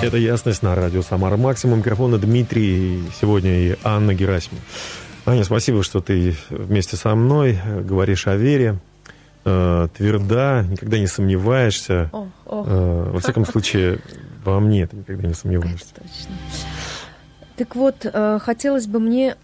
Это 0.02 0.18
ясность 0.18 0.62
на 0.62 0.74
радио 0.74 1.02
Самара 1.02 1.36
Максимум. 1.36 1.78
Микрофона 1.78 2.18
Дмитрий 2.18 3.02
сегодня 3.18 3.58
и 3.58 3.76
Анна 3.82 4.14
Герасимова. 4.14 4.62
Аня, 5.24 5.42
спасибо, 5.42 5.82
что 5.82 6.00
ты 6.00 6.36
вместе 6.50 6.96
со 6.96 7.14
мной 7.14 7.58
э, 7.64 7.80
говоришь 7.80 8.26
о 8.26 8.36
вере. 8.36 8.78
Э, 9.44 9.88
тверда, 9.96 10.64
никогда 10.68 10.98
не 10.98 11.06
сомневаешься. 11.06 12.10
О, 12.12 12.28
о. 12.44 12.64
Э, 12.66 13.10
во 13.12 13.20
всяком 13.20 13.46
случае, 13.46 14.00
во 14.44 14.60
мне 14.60 14.86
ты 14.86 14.96
никогда 14.96 15.28
не 15.28 15.34
сомневаешься. 15.34 15.94
Точно. 15.94 16.34
Так 17.56 17.74
вот, 17.74 18.04
э, 18.04 18.38
хотелось 18.40 18.86
бы 18.86 19.00
мне 19.00 19.36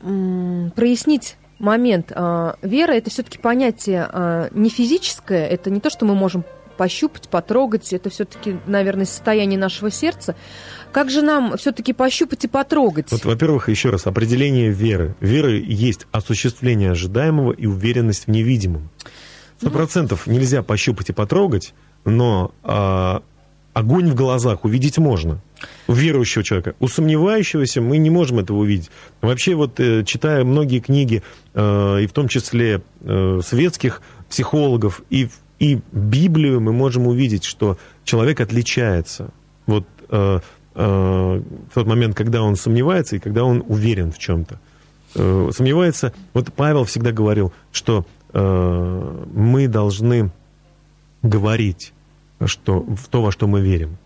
прояснить 0.00 1.36
момент. 1.62 2.12
А, 2.14 2.56
Вера 2.60 2.92
это 2.92 3.08
все-таки 3.08 3.38
понятие 3.38 4.08
а, 4.10 4.48
не 4.50 4.68
физическое, 4.68 5.46
это 5.46 5.70
не 5.70 5.80
то, 5.80 5.90
что 5.90 6.04
мы 6.04 6.16
можем 6.16 6.44
пощупать, 6.76 7.28
потрогать, 7.28 7.92
это 7.92 8.10
все-таки, 8.10 8.56
наверное, 8.66 9.06
состояние 9.06 9.58
нашего 9.58 9.90
сердца. 9.90 10.34
Как 10.92 11.10
же 11.10 11.22
нам 11.22 11.56
все-таки 11.56 11.92
пощупать 11.92 12.44
и 12.44 12.48
потрогать? 12.48 13.10
Вот, 13.10 13.24
во-первых, 13.24 13.68
еще 13.68 13.90
раз, 13.90 14.06
определение 14.06 14.70
веры. 14.70 15.14
Вера 15.20 15.50
есть 15.50 16.06
осуществление 16.12 16.90
ожидаемого 16.90 17.52
и 17.52 17.66
уверенность 17.66 18.26
в 18.26 18.30
невидимом. 18.30 18.90
Сто 19.58 19.70
процентов 19.70 20.26
нельзя 20.26 20.62
пощупать 20.62 21.10
и 21.10 21.12
потрогать, 21.12 21.72
но 22.04 22.52
а, 22.64 23.22
огонь 23.72 24.10
в 24.10 24.14
глазах 24.14 24.64
увидеть 24.64 24.98
можно. 24.98 25.40
У 25.86 25.92
верующего 25.92 26.42
человека. 26.42 26.74
У 26.80 26.88
сомневающегося 26.88 27.80
мы 27.80 27.98
не 27.98 28.10
можем 28.10 28.40
этого 28.40 28.58
увидеть. 28.58 28.90
Вообще, 29.20 29.54
вот 29.54 29.78
э, 29.78 30.04
читая 30.04 30.44
многие 30.44 30.80
книги, 30.80 31.22
э, 31.54 32.00
и 32.02 32.06
в 32.06 32.12
том 32.12 32.28
числе 32.28 32.82
э, 33.00 33.40
светских 33.44 34.02
психологов, 34.28 35.02
и, 35.10 35.28
и 35.62 35.78
Библию, 35.92 36.60
мы 36.60 36.72
можем 36.72 37.06
увидеть, 37.06 37.44
что 37.44 37.78
человек 38.04 38.40
отличается. 38.40 39.30
Вот 39.66 39.86
э, 40.08 40.40
э, 40.74 41.42
в 41.70 41.74
тот 41.74 41.86
момент, 41.86 42.16
когда 42.16 42.42
он 42.42 42.56
сомневается 42.56 43.14
и 43.14 43.20
когда 43.20 43.44
он 43.44 43.62
уверен 43.68 44.10
в 44.10 44.18
чем-то. 44.18 44.58
Э, 45.14 45.50
сомневается. 45.54 46.12
Вот 46.34 46.52
Павел 46.52 46.82
всегда 46.82 47.12
говорил, 47.12 47.52
что 47.70 48.04
э, 48.32 49.24
мы 49.34 49.68
должны 49.68 50.32
говорить 51.22 51.92
что, 52.44 52.80
в 52.80 53.06
то, 53.06 53.22
во 53.22 53.30
что 53.30 53.46
мы 53.46 53.60
верим. 53.60 53.98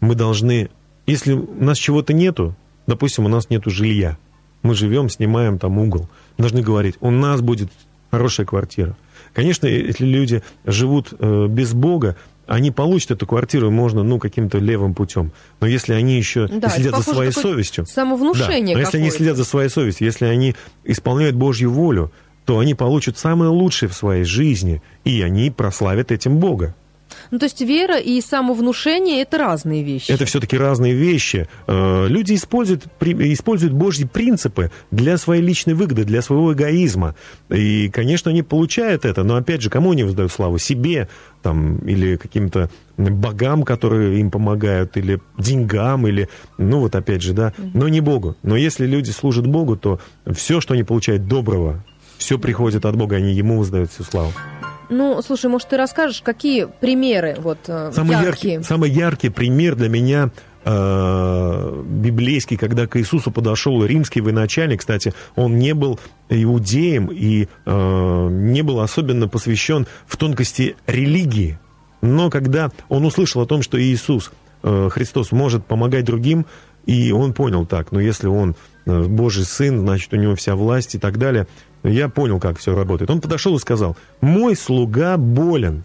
Мы 0.00 0.14
должны, 0.14 0.68
если 1.06 1.32
у 1.32 1.64
нас 1.64 1.78
чего-то 1.78 2.12
нету, 2.12 2.54
допустим, 2.86 3.24
у 3.24 3.28
нас 3.28 3.48
нету 3.48 3.70
жилья, 3.70 4.18
мы 4.62 4.74
живем, 4.74 5.08
снимаем 5.08 5.58
там 5.58 5.78
угол, 5.78 6.10
мы 6.36 6.42
должны 6.42 6.60
говорить, 6.60 6.96
у 7.00 7.10
нас 7.10 7.40
будет 7.40 7.70
хорошая 8.10 8.44
квартира. 8.44 8.96
Конечно, 9.34 9.66
если 9.66 10.04
люди 10.04 10.42
живут 10.64 11.12
э, 11.18 11.46
без 11.48 11.72
Бога, 11.72 12.16
они 12.46 12.72
получат 12.72 13.12
эту 13.12 13.26
квартиру, 13.26 13.70
можно, 13.70 14.02
ну, 14.02 14.18
каким-то 14.18 14.58
левым 14.58 14.92
путем. 14.92 15.30
Но 15.60 15.68
если 15.68 15.94
они 15.94 16.16
еще 16.16 16.48
Да, 16.48 16.68
следят 16.68 16.96
за 16.96 17.02
своей 17.02 17.30
совестью... 17.30 17.86
самовнушение 17.86 18.74
Да, 18.74 18.80
но 18.80 18.80
если 18.80 18.98
они 18.98 19.10
следят 19.10 19.36
за 19.36 19.44
своей 19.44 19.68
совестью, 19.68 20.06
если 20.06 20.24
они 20.24 20.56
исполняют 20.84 21.36
Божью 21.36 21.70
волю, 21.70 22.10
то 22.44 22.58
они 22.58 22.74
получат 22.74 23.16
самое 23.16 23.50
лучшее 23.52 23.88
в 23.88 23.94
своей 23.94 24.24
жизни, 24.24 24.82
и 25.04 25.22
они 25.22 25.52
прославят 25.52 26.10
этим 26.10 26.38
Бога. 26.38 26.74
Ну, 27.30 27.38
то 27.38 27.44
есть 27.44 27.60
вера 27.60 27.98
и 27.98 28.20
самовнушение– 28.20 29.22
это 29.22 29.38
разные 29.38 29.82
вещи. 29.82 30.10
Это 30.10 30.24
все-таки 30.24 30.56
разные 30.56 30.94
вещи. 30.94 31.48
Э, 31.66 32.06
Люди 32.08 32.34
используют, 32.34 32.84
используют 33.00 33.72
Божьи 33.72 34.04
принципы 34.04 34.70
для 34.90 35.16
своей 35.16 35.42
личной 35.42 35.74
выгоды, 35.74 36.04
для 36.04 36.22
своего 36.22 36.52
эгоизма. 36.52 37.14
И, 37.48 37.90
конечно, 37.90 38.30
они 38.30 38.42
получают 38.42 39.04
это, 39.04 39.22
но, 39.22 39.36
опять 39.36 39.62
же, 39.62 39.70
кому 39.70 39.92
они 39.92 40.04
воздают 40.04 40.32
славу? 40.32 40.58
Себе 40.58 41.08
там, 41.42 41.78
или 41.78 42.16
каким-то 42.16 42.70
богам, 42.96 43.62
которые 43.62 44.20
им 44.20 44.30
помогают, 44.30 44.96
или 44.96 45.20
деньгам, 45.38 46.06
или, 46.06 46.28
ну 46.58 46.80
вот 46.80 46.94
опять 46.94 47.22
же, 47.22 47.32
да, 47.32 47.54
но 47.58 47.88
не 47.88 48.00
Богу. 48.00 48.36
Но 48.42 48.56
если 48.56 48.86
люди 48.86 49.10
служат 49.10 49.46
Богу, 49.46 49.76
то 49.76 50.00
все, 50.30 50.60
что 50.60 50.74
они 50.74 50.82
получают 50.82 51.26
доброго, 51.26 51.84
все 52.18 52.38
приходит 52.38 52.84
от 52.84 52.96
Бога, 52.96 53.16
они 53.16 53.32
Ему 53.32 53.58
воздают 53.58 53.90
всю 53.90 54.04
славу. 54.04 54.32
Ну, 54.90 55.22
слушай, 55.22 55.48
может, 55.48 55.68
ты 55.68 55.76
расскажешь, 55.76 56.20
какие 56.20 56.66
примеры 56.80 57.36
вот 57.38 57.58
э, 57.68 57.92
Самый 57.94 58.20
яркие? 58.20 58.54
яркий, 58.54 58.66
самый 58.66 58.90
яркий 58.90 59.28
пример 59.28 59.76
для 59.76 59.88
меня 59.88 60.30
э, 60.64 61.82
библейский, 61.86 62.56
когда 62.56 62.86
к 62.88 62.98
Иисусу 62.98 63.30
подошел 63.30 63.84
римский 63.84 64.20
военачальник, 64.20 64.80
кстати, 64.80 65.14
он 65.36 65.58
не 65.58 65.74
был 65.74 66.00
иудеем 66.28 67.08
и 67.12 67.46
э, 67.64 68.28
не 68.30 68.62
был 68.62 68.80
особенно 68.80 69.28
посвящен 69.28 69.86
в 70.06 70.16
тонкости 70.16 70.76
религии. 70.86 71.58
Но 72.02 72.30
когда 72.30 72.70
он 72.88 73.04
услышал 73.04 73.42
о 73.42 73.46
том, 73.46 73.62
что 73.62 73.80
Иисус, 73.80 74.32
э, 74.62 74.88
Христос, 74.90 75.32
может 75.32 75.64
помогать 75.64 76.04
другим, 76.04 76.46
и 76.86 77.12
он 77.12 77.34
понял 77.34 77.66
так, 77.66 77.92
ну 77.92 78.00
если 78.00 78.26
он 78.26 78.56
э, 78.86 79.02
Божий 79.04 79.44
сын, 79.44 79.78
значит 79.78 80.12
у 80.12 80.16
него 80.16 80.34
вся 80.34 80.56
власть 80.56 80.94
и 80.94 80.98
так 80.98 81.18
далее, 81.18 81.46
я 81.82 82.08
понял, 82.08 82.38
как 82.38 82.58
все 82.58 82.74
работает. 82.74 83.10
Он 83.10 83.20
подошел 83.20 83.56
и 83.56 83.60
сказал, 83.60 83.96
мой 84.20 84.56
слуга 84.56 85.16
болен. 85.16 85.84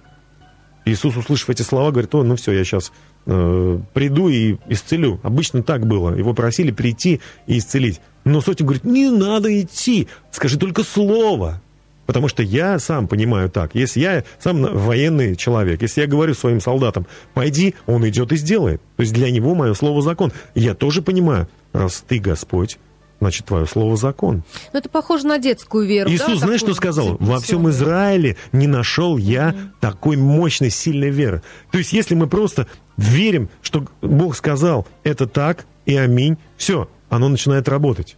Иисус, 0.86 1.18
услышав 1.18 1.50
эти 1.50 1.64
слова, 1.64 1.91
говорит, 1.91 2.14
о, 2.14 2.24
ну 2.24 2.36
все, 2.36 2.52
я 2.52 2.64
сейчас 2.64 2.91
э, 3.26 3.80
приду 3.93 4.30
и 4.30 4.58
исцелю. 4.68 5.20
Обычно 5.24 5.64
так 5.64 5.88
было. 5.88 6.16
Его 6.16 6.34
просили 6.34 6.72
прийти 6.72 7.22
и 7.48 7.58
исцелить. 7.58 8.02
Но 8.24 8.41
сотник 8.41 8.68
говорит, 8.68 8.84
не 8.84 9.10
надо 9.10 9.60
идти, 9.60 10.08
скажи 10.32 10.60
только 10.60 10.84
слово. 10.84 11.62
Потому 12.06 12.28
что 12.28 12.43
я 12.43 12.78
сам 12.78 13.08
понимаю 13.08 13.50
так. 13.50 13.74
Если 13.74 14.00
я 14.00 14.24
сам 14.39 14.62
военный 14.62 15.36
человек, 15.36 15.82
если 15.82 16.02
я 16.02 16.08
говорю 16.08 16.36
своим 16.36 16.62
солдатам, 16.62 17.08
пойди, 17.34 17.74
он 17.88 18.08
идет 18.08 18.32
и 18.32 18.38
сделает. 18.38 18.80
То 18.96 19.02
есть 19.02 19.14
для 19.14 19.32
него 19.32 19.56
мое 19.56 19.74
слово 19.74 20.02
закон. 20.04 20.32
Я 20.54 20.76
тоже 20.76 21.02
понимаю, 21.02 21.48
раз 21.74 22.04
ты 22.08 22.20
Господь, 22.20 22.78
значит, 23.20 23.45
твое 23.45 23.66
слово 23.66 23.97
закон. 23.97 24.43
Ну, 24.74 24.80
это 24.80 24.89
похоже 24.89 25.28
на 25.28 25.39
детскую 25.39 25.86
веру. 25.88 26.09
да, 26.09 26.16
Иисус, 26.16 26.39
знаешь, 26.39 26.59
что 26.59 26.74
сказал? 26.74 27.18
Во 27.20 27.39
всем. 27.39 27.70
Израиле 27.70 28.38
не 28.51 28.68
нашел 28.68 29.18
я 29.18 29.55
такой 29.80 30.18
мощной, 30.18 30.70
сильной 30.70 31.09
веры. 31.09 31.41
То 31.72 31.78
есть, 31.78 31.93
если 31.93 32.13
мы 32.13 32.28
просто 32.28 32.68
верим, 32.97 33.49
что 33.61 33.86
Бог 34.01 34.36
сказал, 34.36 34.88
это 35.03 35.26
так, 35.28 35.66
и 35.86 35.95
аминь, 35.95 36.38
все, 36.57 36.89
оно 37.09 37.30
начинает 37.30 37.68
работать. 37.68 38.18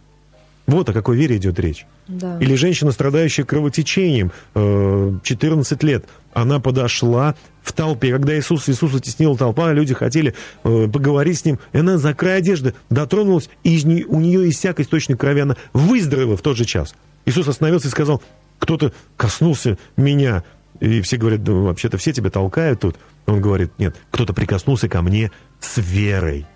Вот 0.66 0.88
о 0.90 0.92
какой 0.92 1.16
вере 1.16 1.38
идет 1.38 1.58
речь. 1.58 1.86
Да. 2.08 2.38
Или 2.40 2.54
женщина, 2.54 2.90
страдающая 2.92 3.44
кровотечением, 3.44 4.32
э, 4.54 5.12
14 5.22 5.82
лет, 5.82 6.04
она 6.42 6.60
подошла 6.60 7.34
в 7.62 7.72
толпе, 7.72 8.12
когда 8.12 8.38
Иисус, 8.38 8.68
Иисуса 8.68 9.00
теснила 9.00 9.36
толпа, 9.36 9.72
люди 9.72 9.94
хотели 9.94 10.34
э, 10.64 10.88
поговорить 10.88 11.38
с 11.38 11.44
ним, 11.44 11.58
и 11.72 11.78
она 11.78 11.98
за 11.98 12.14
край 12.14 12.38
одежды 12.38 12.74
дотронулась, 12.90 13.50
и 13.64 13.74
из 13.76 13.84
не- 13.84 14.04
у 14.04 14.20
нее 14.20 14.48
иссяк 14.48 14.80
источник 14.80 15.18
крови, 15.20 15.40
она 15.40 15.56
выздоровела 15.72 16.36
в 16.36 16.42
тот 16.42 16.56
же 16.56 16.64
час. 16.64 16.94
Иисус 17.26 17.46
остановился 17.48 17.88
и 17.88 17.90
сказал, 17.90 18.22
кто-то 18.58 18.92
коснулся 19.16 19.78
меня, 19.96 20.44
и 20.80 21.00
все 21.02 21.16
говорят, 21.16 21.42
да 21.44 21.52
вообще-то 21.52 21.98
все 21.98 22.12
тебя 22.12 22.30
толкают 22.30 22.80
тут. 22.80 22.96
Он 23.26 23.40
говорит, 23.40 23.72
нет, 23.78 23.96
кто-то 24.10 24.32
прикоснулся 24.32 24.88
ко 24.88 25.02
мне 25.02 25.30
с 25.60 25.76
верой. 25.76 26.46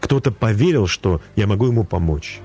Кто-то 0.00 0.30
поверил, 0.32 0.86
что 0.86 1.20
я 1.36 1.46
могу 1.46 1.66
ему 1.66 1.84
помочь. 1.84 2.40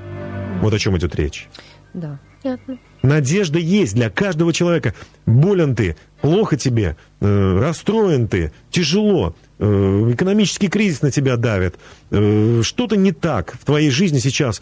Вот 0.61 0.73
о 0.73 0.79
чем 0.79 0.97
идет 0.97 1.15
речь. 1.15 1.47
Да. 1.93 2.19
Понятно. 2.43 2.77
Надежда 3.03 3.59
есть 3.59 3.95
для 3.95 4.09
каждого 4.09 4.53
человека. 4.53 4.95
Болен 5.25 5.75
ты, 5.75 5.97
плохо 6.21 6.55
тебе, 6.55 6.95
э, 7.19 7.59
расстроен 7.59 8.29
ты, 8.29 8.53
тяжело, 8.71 9.35
э, 9.59 10.11
экономический 10.13 10.69
кризис 10.69 11.01
на 11.01 11.11
тебя 11.11 11.35
давит, 11.35 11.75
э, 12.11 12.61
что-то 12.63 12.95
не 12.95 13.11
так 13.11 13.55
в 13.59 13.65
твоей 13.65 13.89
жизни 13.89 14.19
сейчас. 14.19 14.61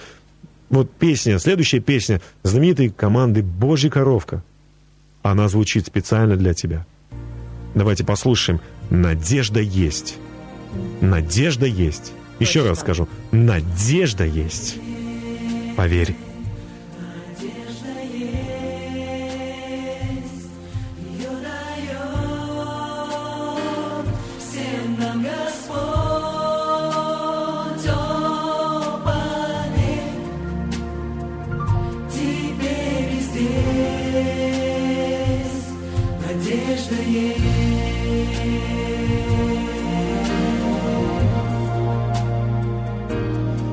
Вот 0.72 0.92
песня, 0.92 1.38
следующая 1.38 1.82
песня 1.82 2.20
знаменитой 2.42 2.90
команды 2.90 3.44
«Божья 3.44 3.90
коровка». 3.90 4.44
Она 5.22 5.48
звучит 5.48 5.86
специально 5.86 6.36
для 6.36 6.56
тебя. 6.56 6.86
Давайте 7.76 8.04
послушаем. 8.04 8.60
Надежда 8.90 9.60
есть. 9.60 10.18
Надежда 11.00 11.68
есть. 11.68 12.14
Еще 12.40 12.68
раз 12.68 12.80
скажу. 12.80 13.08
Надежда 13.32 14.26
есть. 14.26 14.78
Поверь. 15.78 16.16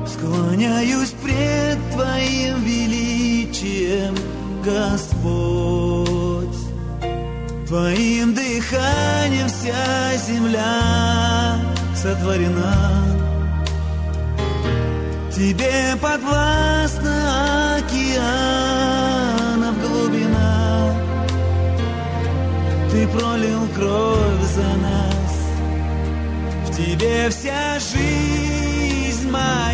Склоняюсь 0.07 1.13
пред 1.23 1.77
Твоим 1.93 2.63
величием, 2.63 4.15
Господь. 4.63 6.09
Твоим 7.67 8.33
дыханием 8.33 9.47
вся 9.47 10.17
земля 10.27 11.59
сотворена. 11.95 12.75
Тебе 15.31 15.95
подвластна 16.01 17.77
океанов 17.77 18.58
пролил 23.17 23.67
кровь 23.75 24.43
за 24.55 24.75
нас. 24.77 25.33
В 26.67 26.75
тебе 26.75 27.29
вся 27.29 27.79
жизнь 27.79 29.29
моя. 29.29 29.68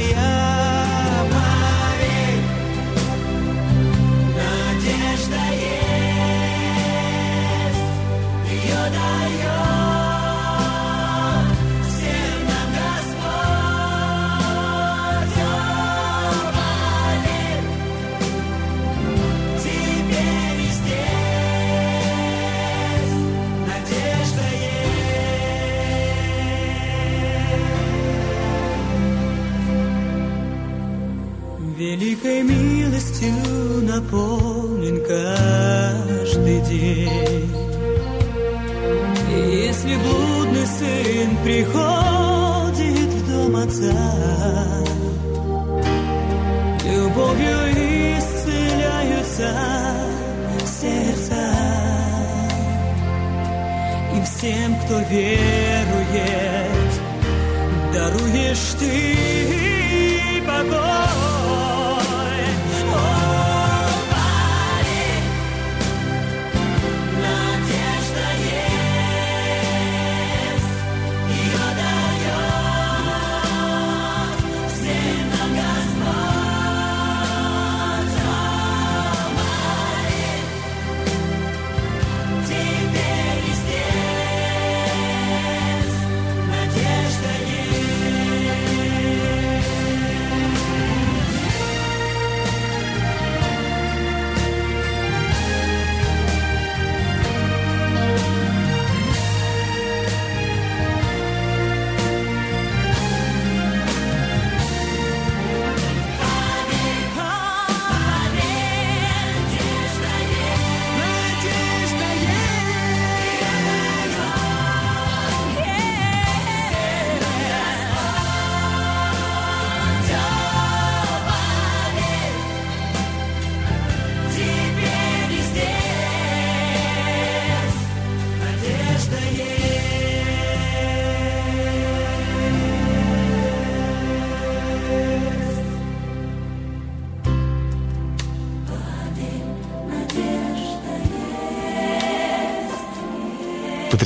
Великой 32.26 32.42
милостью 32.42 33.84
наполнен 33.84 35.00
каждый 35.06 36.60
день. 36.62 37.56
И 39.30 39.68
если 39.68 39.96
блудный 39.96 40.66
сын 40.66 41.38
приходит 41.44 43.10
в 43.14 43.30
дом 43.30 43.56
отца, 43.58 44.84
любовью 46.84 48.18
исцеляются 48.18 49.52
сердца. 50.66 51.46
И 54.16 54.22
всем, 54.24 54.76
кто 54.80 54.98
верует, 55.12 56.92
даруешь 57.94 58.74
ты 58.80 59.16
покой. 60.48 61.05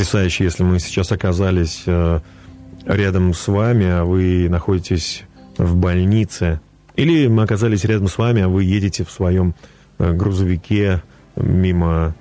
Потрясающе, 0.09 0.45
если 0.45 0.63
мы 0.63 0.79
сейчас 0.79 1.11
оказались 1.11 1.83
э, 1.85 2.19
рядом 2.87 3.35
с 3.35 3.47
вами, 3.47 3.85
а 3.85 4.05
вы 4.05 4.49
находитесь 4.49 5.21
в 5.55 5.75
больнице, 5.75 6.61
или 6.95 7.27
мы 7.27 7.43
оказались 7.43 7.85
рядом 7.85 8.07
с 8.07 8.17
вами, 8.17 8.41
а 8.41 8.49
вы 8.49 8.63
едете 8.63 9.05
в 9.05 9.11
своем 9.11 9.53
э, 9.99 10.11
грузовике 10.11 11.03
мимо, 11.35 12.15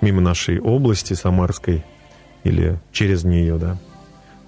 мимо 0.00 0.20
нашей 0.20 0.58
области 0.58 1.14
Самарской 1.14 1.84
или 2.42 2.80
через 2.90 3.22
нее, 3.22 3.56
да. 3.56 3.78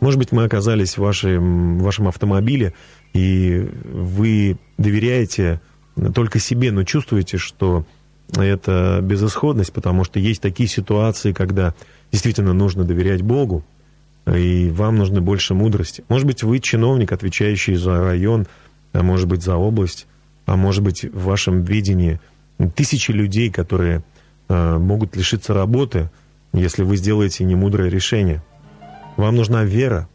Может 0.00 0.18
быть, 0.18 0.32
мы 0.32 0.42
оказались 0.42 0.98
в 0.98 1.02
вашем, 1.02 1.78
в 1.78 1.82
вашем 1.84 2.08
автомобиле, 2.08 2.74
и 3.12 3.70
вы 3.84 4.58
доверяете 4.78 5.60
только 6.12 6.40
себе, 6.40 6.72
но 6.72 6.82
чувствуете, 6.82 7.38
что 7.38 7.86
это 8.36 9.00
безысходность, 9.02 9.72
потому 9.72 10.04
что 10.04 10.18
есть 10.18 10.40
такие 10.40 10.68
ситуации, 10.68 11.32
когда 11.32 11.74
действительно 12.12 12.52
нужно 12.52 12.84
доверять 12.84 13.22
Богу, 13.22 13.64
и 14.26 14.68
вам 14.70 14.96
нужно 14.96 15.20
больше 15.20 15.54
мудрости. 15.54 16.04
Может 16.08 16.26
быть, 16.26 16.42
вы 16.42 16.60
чиновник, 16.60 17.12
отвечающий 17.12 17.74
за 17.74 17.98
район, 17.98 18.46
а 18.92 19.02
может 19.02 19.26
быть, 19.28 19.42
за 19.42 19.56
область, 19.56 20.06
а 20.46 20.56
может 20.56 20.82
быть, 20.82 21.04
в 21.04 21.24
вашем 21.24 21.62
видении 21.62 22.20
тысячи 22.74 23.10
людей, 23.10 23.50
которые 23.50 24.02
э, 24.48 24.78
могут 24.78 25.16
лишиться 25.16 25.54
работы, 25.54 26.10
если 26.52 26.82
вы 26.82 26.96
сделаете 26.96 27.44
немудрое 27.44 27.90
решение. 27.90 28.42
Вам 29.16 29.36
нужна 29.36 29.64
вера 29.64 30.08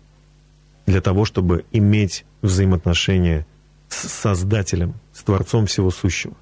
для 0.85 1.01
того, 1.01 1.25
чтобы 1.25 1.65
иметь 1.71 2.25
взаимоотношения 2.41 3.45
с 3.87 4.07
Создателем, 4.07 4.93
с 5.13 5.23
Творцом 5.23 5.65
Всего 5.65 5.89
Сущего. 5.89 6.35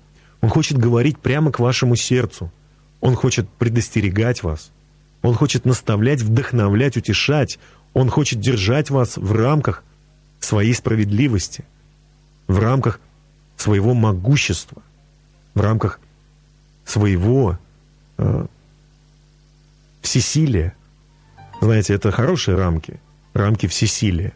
Он 0.43 0.49
хочет 0.49 0.77
говорить 0.77 1.19
прямо 1.19 1.53
к 1.53 1.59
вашему 1.59 1.95
сердцу. 1.95 2.51
Он 2.99 3.15
хочет 3.15 3.47
предостерегать 3.47 4.43
вас. 4.43 4.71
Он 5.21 5.35
хочет 5.35 5.63
наставлять, 5.63 6.21
вдохновлять, 6.21 6.97
утешать. 6.97 7.59
Он 7.93 8.09
хочет 8.09 8.41
держать 8.41 8.89
вас 8.89 9.15
в 9.15 9.31
рамках 9.31 9.85
своей 10.41 10.73
справедливости, 10.73 11.63
в 12.47 12.59
рамках 12.59 12.99
своего 13.55 13.93
могущества, 13.93 14.81
в 15.53 15.61
рамках 15.61 16.01
своего 16.83 17.57
э, 18.17 18.45
всесилия. 20.01 20.75
Знаете, 21.61 21.93
это 21.93 22.11
хорошие 22.11 22.57
рамки, 22.57 22.99
рамки 23.33 23.67
всесилия. 23.67 24.33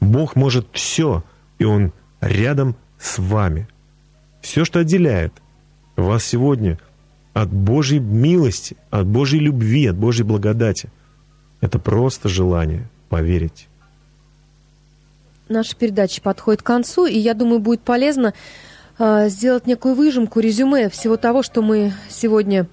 Бог 0.00 0.34
может 0.34 0.66
все, 0.72 1.22
и 1.58 1.64
Он 1.64 1.92
рядом 2.22 2.74
с 2.98 3.18
вами. 3.18 3.68
Все, 4.40 4.64
что 4.64 4.80
отделяет 4.80 5.41
вас 5.96 6.24
сегодня 6.24 6.78
от 7.34 7.50
Божьей 7.50 8.00
милости, 8.00 8.76
от 8.90 9.06
Божьей 9.06 9.40
любви, 9.40 9.86
от 9.86 9.96
Божьей 9.96 10.24
благодати, 10.24 10.90
это 11.60 11.78
просто 11.78 12.28
желание 12.28 12.88
поверить. 13.08 13.68
Наша 15.48 15.76
передача 15.76 16.20
подходит 16.22 16.62
к 16.62 16.66
концу, 16.66 17.06
и 17.06 17.18
я 17.18 17.34
думаю, 17.34 17.60
будет 17.60 17.82
полезно 17.82 18.32
э, 18.98 19.28
сделать 19.28 19.66
некую 19.66 19.94
выжимку, 19.94 20.40
резюме 20.40 20.88
всего 20.88 21.16
того, 21.16 21.42
что 21.42 21.62
мы 21.62 21.92
сегодня 22.08 22.66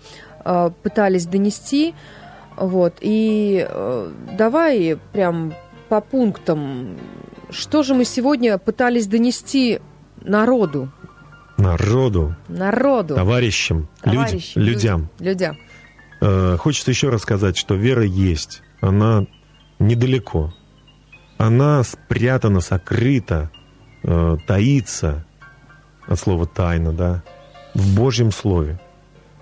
э, 0.45 0.71
пытались 0.81 1.25
донести. 1.25 1.93
Вот. 2.55 2.95
И 3.01 3.65
э, 3.69 4.11
давай 4.37 4.97
прям 5.13 5.53
по 5.89 6.01
пунктам. 6.01 6.97
Что 7.49 7.83
же 7.83 7.95
мы 7.95 8.05
сегодня 8.05 8.57
пытались 8.57 9.07
донести 9.07 9.79
народу? 10.21 10.89
Народу, 11.59 12.35
Народу. 12.47 13.15
товарищам, 13.15 13.87
люд- 14.03 14.13
Товарищам, 14.15 14.61
людям. 14.61 15.09
Людям. 15.19 15.57
Э, 16.21 16.57
Хочется 16.57 16.91
еще 16.91 17.09
раз 17.09 17.21
сказать, 17.21 17.57
что 17.57 17.75
вера 17.75 18.03
есть. 18.03 18.61
Она 18.81 19.25
недалеко. 19.79 20.53
Она 21.37 21.83
спрятана, 21.83 22.59
сокрыта, 22.61 23.49
э, 24.03 24.37
таится, 24.47 25.25
от 26.07 26.19
слова 26.19 26.45
тайна, 26.47 26.91
да, 26.91 27.23
в 27.73 27.95
Божьем 27.95 28.31
Слове. 28.31 28.79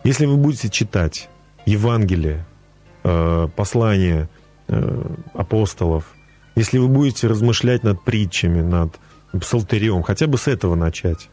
Если 0.03 0.25
вы 0.25 0.37
будете 0.37 0.69
читать 0.69 1.29
Евангелие, 1.65 2.45
э, 3.03 3.47
послания 3.55 4.29
э, 4.67 5.05
апостолов, 5.33 6.13
если 6.55 6.77
вы 6.77 6.87
будете 6.89 7.27
размышлять 7.27 7.83
над 7.83 8.03
притчами, 8.03 8.61
над 8.61 8.99
псалтерем, 9.39 10.03
хотя 10.03 10.27
бы 10.27 10.37
с 10.37 10.47
этого 10.47 10.75
начать. 10.75 11.29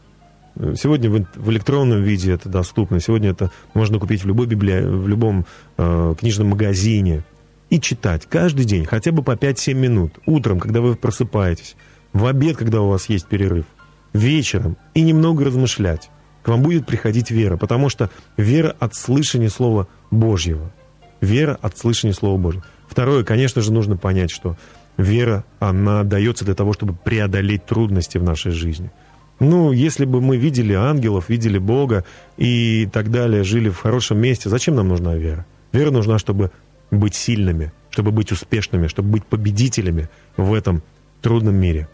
Сегодня 0.55 1.09
в, 1.09 1.51
электронном 1.51 2.01
виде 2.01 2.31
это 2.31 2.47
доступно. 2.47 2.99
Сегодня 2.99 3.31
это 3.31 3.51
можно 3.73 3.99
купить 3.99 4.23
в 4.23 4.27
любой 4.27 4.47
библи... 4.47 4.81
в 4.85 5.07
любом 5.07 5.45
э, 5.77 6.15
книжном 6.17 6.49
магазине 6.49 7.23
и 7.69 7.79
читать 7.79 8.25
каждый 8.29 8.65
день, 8.65 8.85
хотя 8.85 9.11
бы 9.11 9.21
по 9.21 9.31
5-7 9.31 9.73
минут. 9.73 10.19
Утром, 10.25 10.59
когда 10.59 10.81
вы 10.81 10.95
просыпаетесь, 10.95 11.75
в 12.13 12.25
обед, 12.25 12.55
когда 12.55 12.81
у 12.81 12.87
вас 12.87 13.09
есть 13.09 13.27
перерыв, 13.27 13.65
вечером 14.13 14.77
и 14.93 15.01
немного 15.01 15.43
размышлять. 15.43 16.09
К 16.41 16.49
вам 16.49 16.61
будет 16.61 16.85
приходить 16.85 17.31
вера, 17.31 17.57
потому 17.57 17.89
что 17.89 18.09
вера 18.37 18.75
от 18.79 18.95
слышания 18.95 19.49
Слова 19.49 19.87
Божьего. 20.11 20.71
Вера 21.19 21.57
от 21.61 21.77
слышания 21.77 22.13
Слова 22.13 22.37
Божьего. 22.37 22.63
Второе, 22.87 23.23
конечно 23.23 23.61
же, 23.61 23.73
нужно 23.73 23.97
понять, 23.97 24.31
что 24.31 24.55
вера, 24.95 25.43
она 25.59 26.03
дается 26.03 26.45
для 26.45 26.53
того, 26.53 26.71
чтобы 26.71 26.93
преодолеть 26.93 27.65
трудности 27.65 28.17
в 28.17 28.23
нашей 28.23 28.51
жизни. 28.51 28.91
Ну, 29.39 29.71
если 29.71 30.05
бы 30.05 30.21
мы 30.21 30.37
видели 30.37 30.73
ангелов, 30.73 31.29
видели 31.29 31.57
Бога 31.57 32.05
и 32.37 32.87
так 32.91 33.11
далее, 33.11 33.43
жили 33.43 33.69
в 33.69 33.79
хорошем 33.79 34.17
месте, 34.19 34.49
зачем 34.49 34.75
нам 34.75 34.87
нужна 34.87 35.15
вера? 35.15 35.45
Вера 35.73 35.91
нужна, 35.91 36.19
чтобы 36.19 36.51
быть 36.89 37.15
сильными, 37.15 37.73
чтобы 37.89 38.11
быть 38.11 38.31
успешными, 38.31 38.87
чтобы 38.87 39.09
быть 39.09 39.25
победителями 39.25 40.09
в 40.37 40.53
этом 40.53 40.83
трудном 41.21 41.55
мире. 41.55 41.89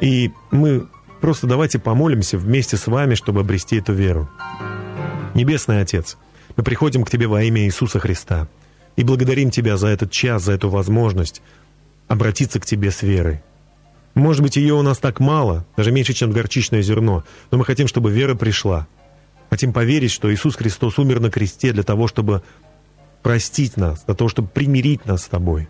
И 0.00 0.30
мы 0.50 0.86
просто 1.20 1.46
давайте 1.46 1.78
помолимся 1.78 2.38
вместе 2.38 2.76
с 2.76 2.86
вами, 2.86 3.14
чтобы 3.14 3.40
обрести 3.40 3.76
эту 3.76 3.92
веру. 3.92 4.28
Небесный 5.34 5.80
Отец, 5.80 6.16
мы 6.56 6.62
приходим 6.62 7.02
к 7.02 7.10
Тебе 7.10 7.26
во 7.26 7.42
имя 7.42 7.64
Иисуса 7.64 7.98
Христа 7.98 8.48
и 8.94 9.02
благодарим 9.02 9.50
Тебя 9.50 9.76
за 9.76 9.88
этот 9.88 10.10
час, 10.12 10.44
за 10.44 10.52
эту 10.52 10.70
возможность 10.70 11.42
обратиться 12.08 12.60
к 12.60 12.66
Тебе 12.66 12.90
с 12.90 13.02
верой. 13.02 13.42
Может 14.16 14.42
быть, 14.42 14.56
ее 14.56 14.72
у 14.72 14.82
нас 14.82 14.96
так 14.96 15.20
мало, 15.20 15.66
даже 15.76 15.92
меньше, 15.92 16.14
чем 16.14 16.32
горчичное 16.32 16.80
зерно, 16.80 17.22
но 17.50 17.58
мы 17.58 17.66
хотим, 17.66 17.86
чтобы 17.86 18.10
вера 18.10 18.34
пришла. 18.34 18.88
Хотим 19.50 19.74
поверить, 19.74 20.10
что 20.10 20.32
Иисус 20.32 20.56
Христос 20.56 20.98
умер 20.98 21.20
на 21.20 21.30
кресте 21.30 21.70
для 21.72 21.82
того, 21.82 22.08
чтобы 22.08 22.42
простить 23.22 23.76
нас, 23.76 24.04
для 24.06 24.14
того, 24.14 24.30
чтобы 24.30 24.48
примирить 24.48 25.04
нас 25.04 25.24
с 25.24 25.28
Тобой. 25.28 25.68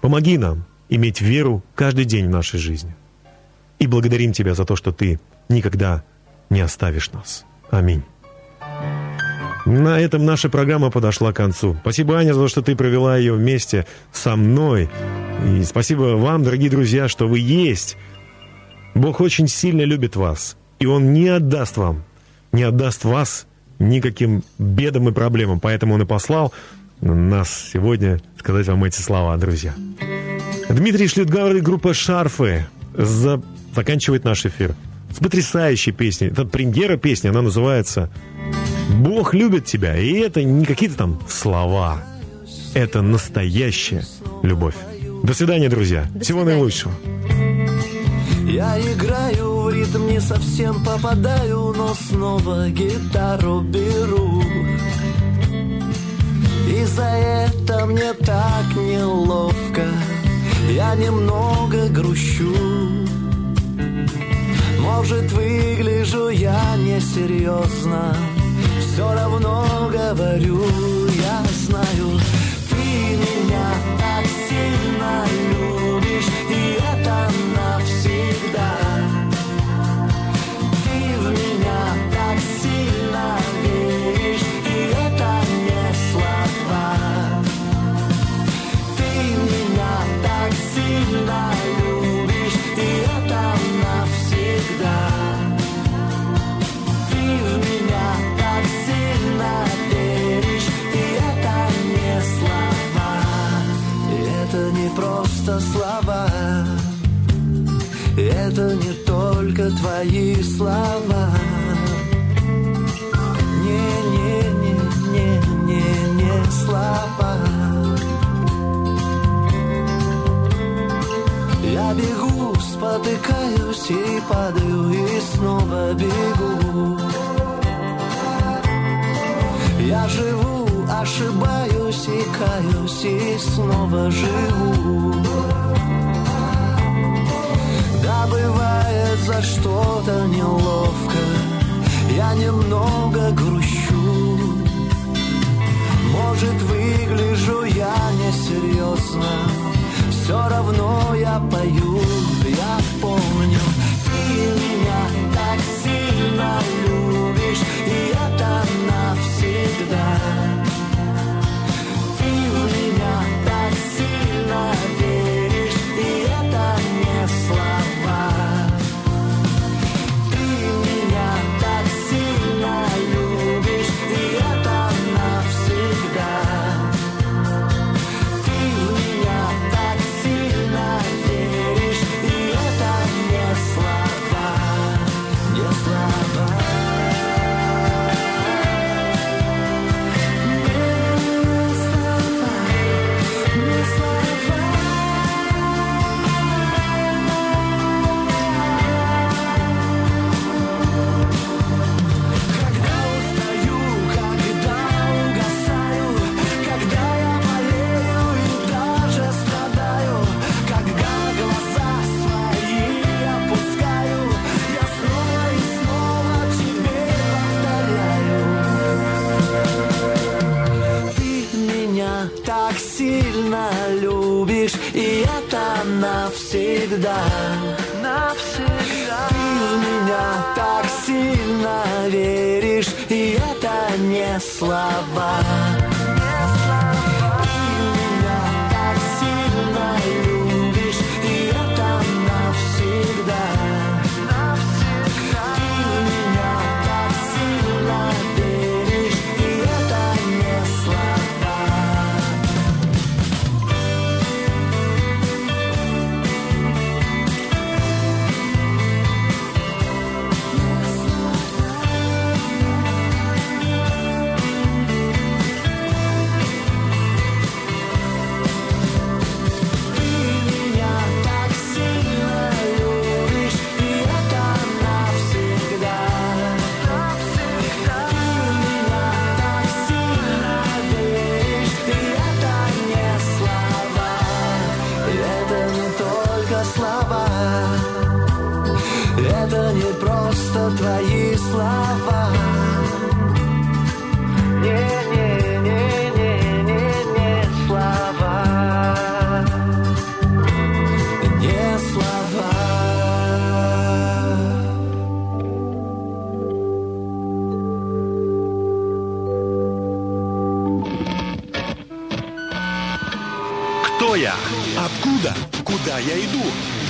Помоги 0.00 0.38
нам 0.38 0.64
иметь 0.88 1.20
веру 1.20 1.64
каждый 1.74 2.04
день 2.04 2.28
в 2.28 2.30
нашей 2.30 2.60
жизни. 2.60 2.94
И 3.80 3.88
благодарим 3.88 4.32
Тебя 4.32 4.54
за 4.54 4.64
то, 4.64 4.76
что 4.76 4.92
Ты 4.92 5.18
никогда 5.48 6.04
не 6.50 6.60
оставишь 6.60 7.10
нас. 7.10 7.44
Аминь. 7.68 8.04
На 9.68 10.00
этом 10.00 10.24
наша 10.24 10.48
программа 10.48 10.90
подошла 10.90 11.30
к 11.34 11.36
концу. 11.36 11.76
Спасибо, 11.82 12.16
Аня, 12.16 12.32
за 12.32 12.40
то, 12.40 12.48
что 12.48 12.62
ты 12.62 12.74
провела 12.74 13.18
ее 13.18 13.34
вместе 13.34 13.84
со 14.12 14.34
мной. 14.34 14.88
И 15.46 15.62
спасибо 15.62 16.16
вам, 16.16 16.42
дорогие 16.42 16.70
друзья, 16.70 17.06
что 17.06 17.28
вы 17.28 17.38
есть. 17.38 17.98
Бог 18.94 19.20
очень 19.20 19.46
сильно 19.46 19.82
любит 19.82 20.16
вас. 20.16 20.56
И 20.78 20.86
Он 20.86 21.12
не 21.12 21.28
отдаст 21.28 21.76
вам, 21.76 22.02
не 22.50 22.62
отдаст 22.62 23.04
вас 23.04 23.46
никаким 23.78 24.42
бедам 24.58 25.10
и 25.10 25.12
проблемам. 25.12 25.60
Поэтому 25.60 25.96
Он 25.96 26.02
и 26.02 26.06
послал 26.06 26.54
нас 27.02 27.68
сегодня 27.70 28.20
сказать 28.38 28.66
вам 28.68 28.84
эти 28.84 29.02
слова, 29.02 29.36
друзья. 29.36 29.74
Дмитрий 30.70 31.08
Шлютгауэр 31.08 31.56
и 31.56 31.60
группа 31.60 31.92
«Шарфы» 31.92 32.66
за... 32.94 33.42
заканчивает 33.74 34.24
наш 34.24 34.46
эфир 34.46 34.74
с 35.12 35.18
потрясающей 35.18 35.92
песней. 35.92 36.28
Это 36.28 36.44
премьера 36.44 36.96
песни, 36.96 37.28
она 37.28 37.42
называется 37.42 38.10
«Бог 38.96 39.34
любит 39.34 39.64
тебя». 39.64 39.96
И 39.96 40.14
это 40.14 40.42
не 40.42 40.64
какие-то 40.64 40.96
там 40.96 41.20
слова. 41.28 42.02
Это 42.74 43.02
настоящая 43.02 44.04
любовь. 44.42 44.74
До 45.22 45.34
свидания, 45.34 45.68
друзья. 45.68 46.06
До 46.14 46.20
Всего 46.24 46.40
свидания. 46.40 46.56
наилучшего. 46.56 46.92
Я 48.48 48.78
играю 48.80 49.60
в 49.62 49.70
ритм, 49.70 50.06
не 50.06 50.20
совсем 50.20 50.82
попадаю, 50.84 51.74
но 51.76 51.94
снова 51.94 52.68
гитару 52.70 53.60
беру. 53.60 54.42
И 56.68 56.84
за 56.84 57.04
это 57.04 57.86
мне 57.86 58.12
так 58.14 58.76
неловко, 58.76 59.86
я 60.70 60.94
немного 60.94 61.88
грущу. 61.88 62.54
Может, 64.88 65.30
выгляжу 65.32 66.28
я 66.30 66.74
несерьезно, 66.76 68.16
все 68.80 69.12
равно 69.12 69.90
говорю, 69.92 70.62
я 71.08 71.44
знаю, 71.66 72.18
ты 72.70 72.76
меня 72.76 73.68
так 73.98 74.24
сильно 74.48 75.26
любишь, 75.26 75.57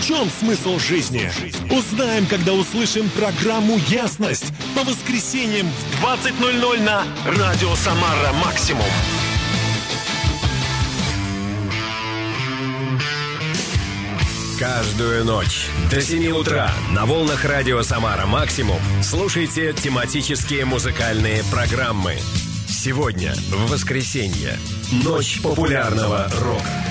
чем 0.08 0.30
смысл 0.30 0.78
жизни? 0.78 1.30
Узнаем, 1.70 2.24
когда 2.24 2.54
услышим 2.54 3.10
программу 3.10 3.76
«Ясность» 3.88 4.54
по 4.74 4.82
воскресеньям 4.82 5.66
в 5.66 6.02
20.00 6.02 6.82
на 6.82 7.04
«Радио 7.26 7.74
Самара 7.74 8.32
Максимум». 8.42 8.86
Каждую 14.58 15.26
ночь 15.26 15.66
до 15.90 16.00
7 16.00 16.30
утра 16.30 16.70
на 16.90 17.04
волнах 17.04 17.44
радио 17.44 17.82
«Самара 17.82 18.24
Максимум» 18.24 18.80
слушайте 19.02 19.74
тематические 19.74 20.64
музыкальные 20.64 21.44
программы. 21.52 22.16
Сегодня, 22.66 23.34
в 23.50 23.70
воскресенье, 23.70 24.58
ночь 25.04 25.42
популярного 25.42 26.30
рока. 26.40 26.87